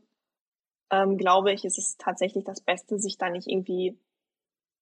[0.92, 4.00] ähm, glaube ich, ist es tatsächlich das Beste, sich da nicht irgendwie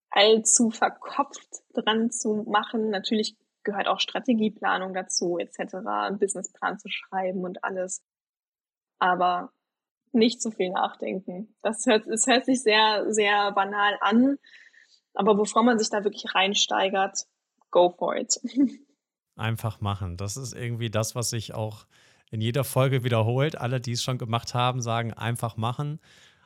[0.09, 2.89] allzu verkopft dran zu machen.
[2.89, 8.01] Natürlich gehört auch Strategieplanung dazu, etc., einen Businessplan zu schreiben und alles.
[8.99, 9.51] Aber
[10.13, 11.55] nicht zu viel nachdenken.
[11.61, 14.37] Das hört, es hört sich sehr, sehr banal an.
[15.13, 17.25] Aber bevor man sich da wirklich reinsteigert,
[17.71, 18.39] go for it.
[19.35, 20.17] Einfach machen.
[20.17, 21.85] Das ist irgendwie das, was sich auch
[22.31, 23.57] in jeder Folge wiederholt.
[23.57, 25.99] Alle, die es schon gemacht haben, sagen einfach machen.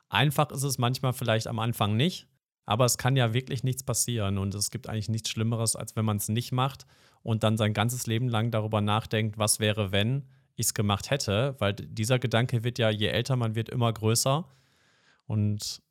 [0.10, 2.28] Einfach ist es manchmal vielleicht am Anfang nicht,
[2.66, 6.06] aber es kann ja wirklich nichts passieren und es gibt eigentlich nichts Schlimmeres, als wenn
[6.06, 6.86] man es nicht macht
[7.24, 11.56] und dann sein ganzes Leben lang darüber nachdenkt, was wäre, wenn ich es gemacht hätte,
[11.60, 14.46] weil dieser Gedanke wird ja, je älter man wird, immer größer.
[15.28, 15.82] Und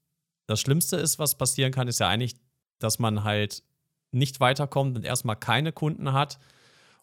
[0.46, 2.34] das Schlimmste ist, was passieren kann, ist ja eigentlich,
[2.78, 3.62] dass man halt
[4.12, 6.38] nicht weiterkommt und erstmal keine Kunden hat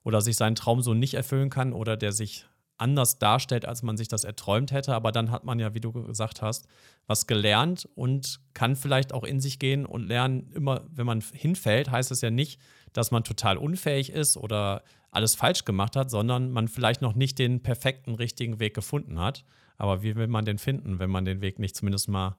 [0.04, 2.46] oder sich seinen Traum so nicht erfüllen kann oder der sich
[2.78, 4.94] anders darstellt, als man sich das erträumt hätte.
[4.94, 6.68] Aber dann hat man ja, wie du gesagt hast,
[7.08, 10.52] was gelernt und kann vielleicht auch in sich gehen und lernen.
[10.54, 12.60] Immer, wenn man hinfällt, heißt es ja nicht,
[12.94, 17.40] dass man total unfähig ist oder alles falsch gemacht hat, sondern man vielleicht noch nicht
[17.40, 19.46] den perfekten, richtigen Weg gefunden hat.
[19.78, 22.38] Aber wie will man den finden, wenn man den Weg nicht zumindest mal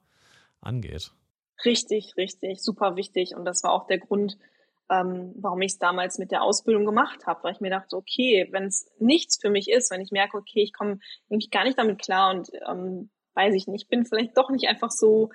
[0.61, 1.11] angeht?
[1.65, 3.35] Richtig, richtig, super wichtig.
[3.35, 4.37] Und das war auch der Grund,
[4.89, 8.47] ähm, warum ich es damals mit der Ausbildung gemacht habe, weil ich mir dachte, okay,
[8.51, 11.77] wenn es nichts für mich ist, wenn ich merke, okay, ich komme irgendwie gar nicht
[11.77, 15.29] damit klar und ähm, weiß ich nicht, bin vielleicht doch nicht einfach so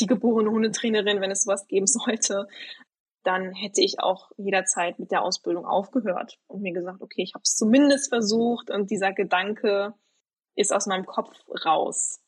[0.00, 2.46] die geborene Hundetrainerin, wenn es sowas geben sollte,
[3.24, 7.42] dann hätte ich auch jederzeit mit der Ausbildung aufgehört und mir gesagt, okay, ich habe
[7.42, 9.94] es zumindest versucht und dieser Gedanke
[10.54, 12.20] ist aus meinem Kopf raus.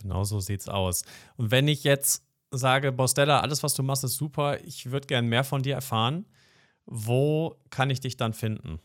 [0.00, 1.04] Genau so sieht's aus.
[1.36, 2.24] Und wenn ich jetzt
[2.56, 6.24] sage, Bostella, alles, was du machst, ist super, ich würde gerne mehr von dir erfahren,
[6.86, 8.80] wo kann ich dich dann finden?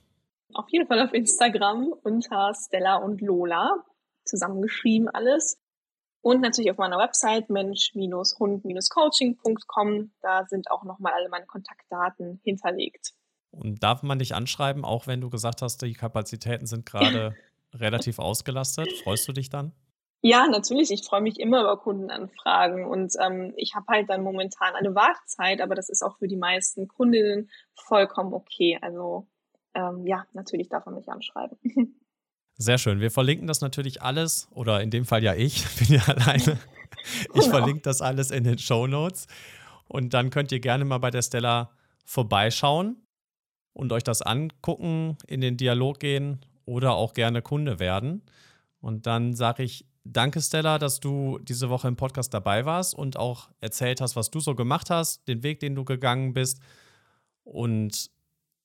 [0.54, 3.74] Auf jeden Fall auf Instagram unter Stella und Lola,
[4.26, 5.58] zusammengeschrieben alles.
[6.22, 10.12] Und natürlich auf meiner Website mensch-hund-coaching.com.
[10.22, 13.14] Da sind auch nochmal alle meine Kontaktdaten hinterlegt.
[13.50, 17.36] Und darf man dich anschreiben, auch wenn du gesagt hast, die Kapazitäten sind gerade
[17.74, 18.88] relativ ausgelastet?
[19.04, 19.74] Freust du dich dann?
[20.22, 20.92] Ja, natürlich.
[20.92, 25.62] Ich freue mich immer über Kundenanfragen und ähm, ich habe halt dann momentan eine Wartezeit,
[25.62, 28.78] aber das ist auch für die meisten Kundinnen vollkommen okay.
[28.82, 29.28] Also
[29.74, 31.58] ähm, ja, natürlich darf man mich anschreiben.
[32.58, 33.00] Sehr schön.
[33.00, 36.60] Wir verlinken das natürlich alles, oder in dem Fall ja ich, bin ja alleine.
[37.34, 37.50] Ich genau.
[37.50, 39.26] verlinke das alles in den Show Notes.
[39.88, 41.72] Und dann könnt ihr gerne mal bei der Stella
[42.06, 43.02] vorbeischauen
[43.74, 48.22] und euch das angucken, in den Dialog gehen oder auch gerne Kunde werden.
[48.80, 53.18] Und dann sage ich danke, Stella, dass du diese Woche im Podcast dabei warst und
[53.18, 56.60] auch erzählt hast, was du so gemacht hast, den Weg, den du gegangen bist.
[57.44, 58.12] Und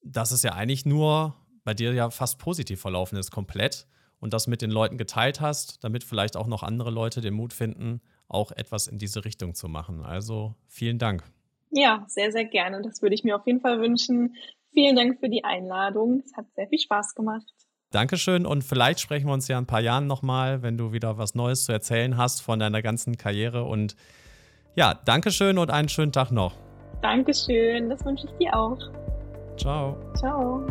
[0.03, 1.35] dass es ja eigentlich nur
[1.65, 3.87] bei dir ja fast positiv verlaufen ist, komplett.
[4.19, 7.53] Und das mit den Leuten geteilt hast, damit vielleicht auch noch andere Leute den Mut
[7.53, 10.03] finden, auch etwas in diese Richtung zu machen.
[10.03, 11.23] Also vielen Dank.
[11.71, 12.81] Ja, sehr, sehr gerne.
[12.83, 14.37] Das würde ich mir auf jeden Fall wünschen.
[14.73, 16.23] Vielen Dank für die Einladung.
[16.25, 17.47] Es hat sehr viel Spaß gemacht.
[17.97, 21.17] Dankeschön und vielleicht sprechen wir uns ja in ein paar Jahren nochmal, wenn du wieder
[21.17, 23.65] was Neues zu erzählen hast von deiner ganzen Karriere.
[23.65, 23.97] Und
[24.75, 26.53] ja, Dankeschön und einen schönen Tag noch.
[27.01, 28.79] Dankeschön, das wünsche ich dir auch.
[29.57, 29.97] Ciao.
[30.15, 30.67] Ciao.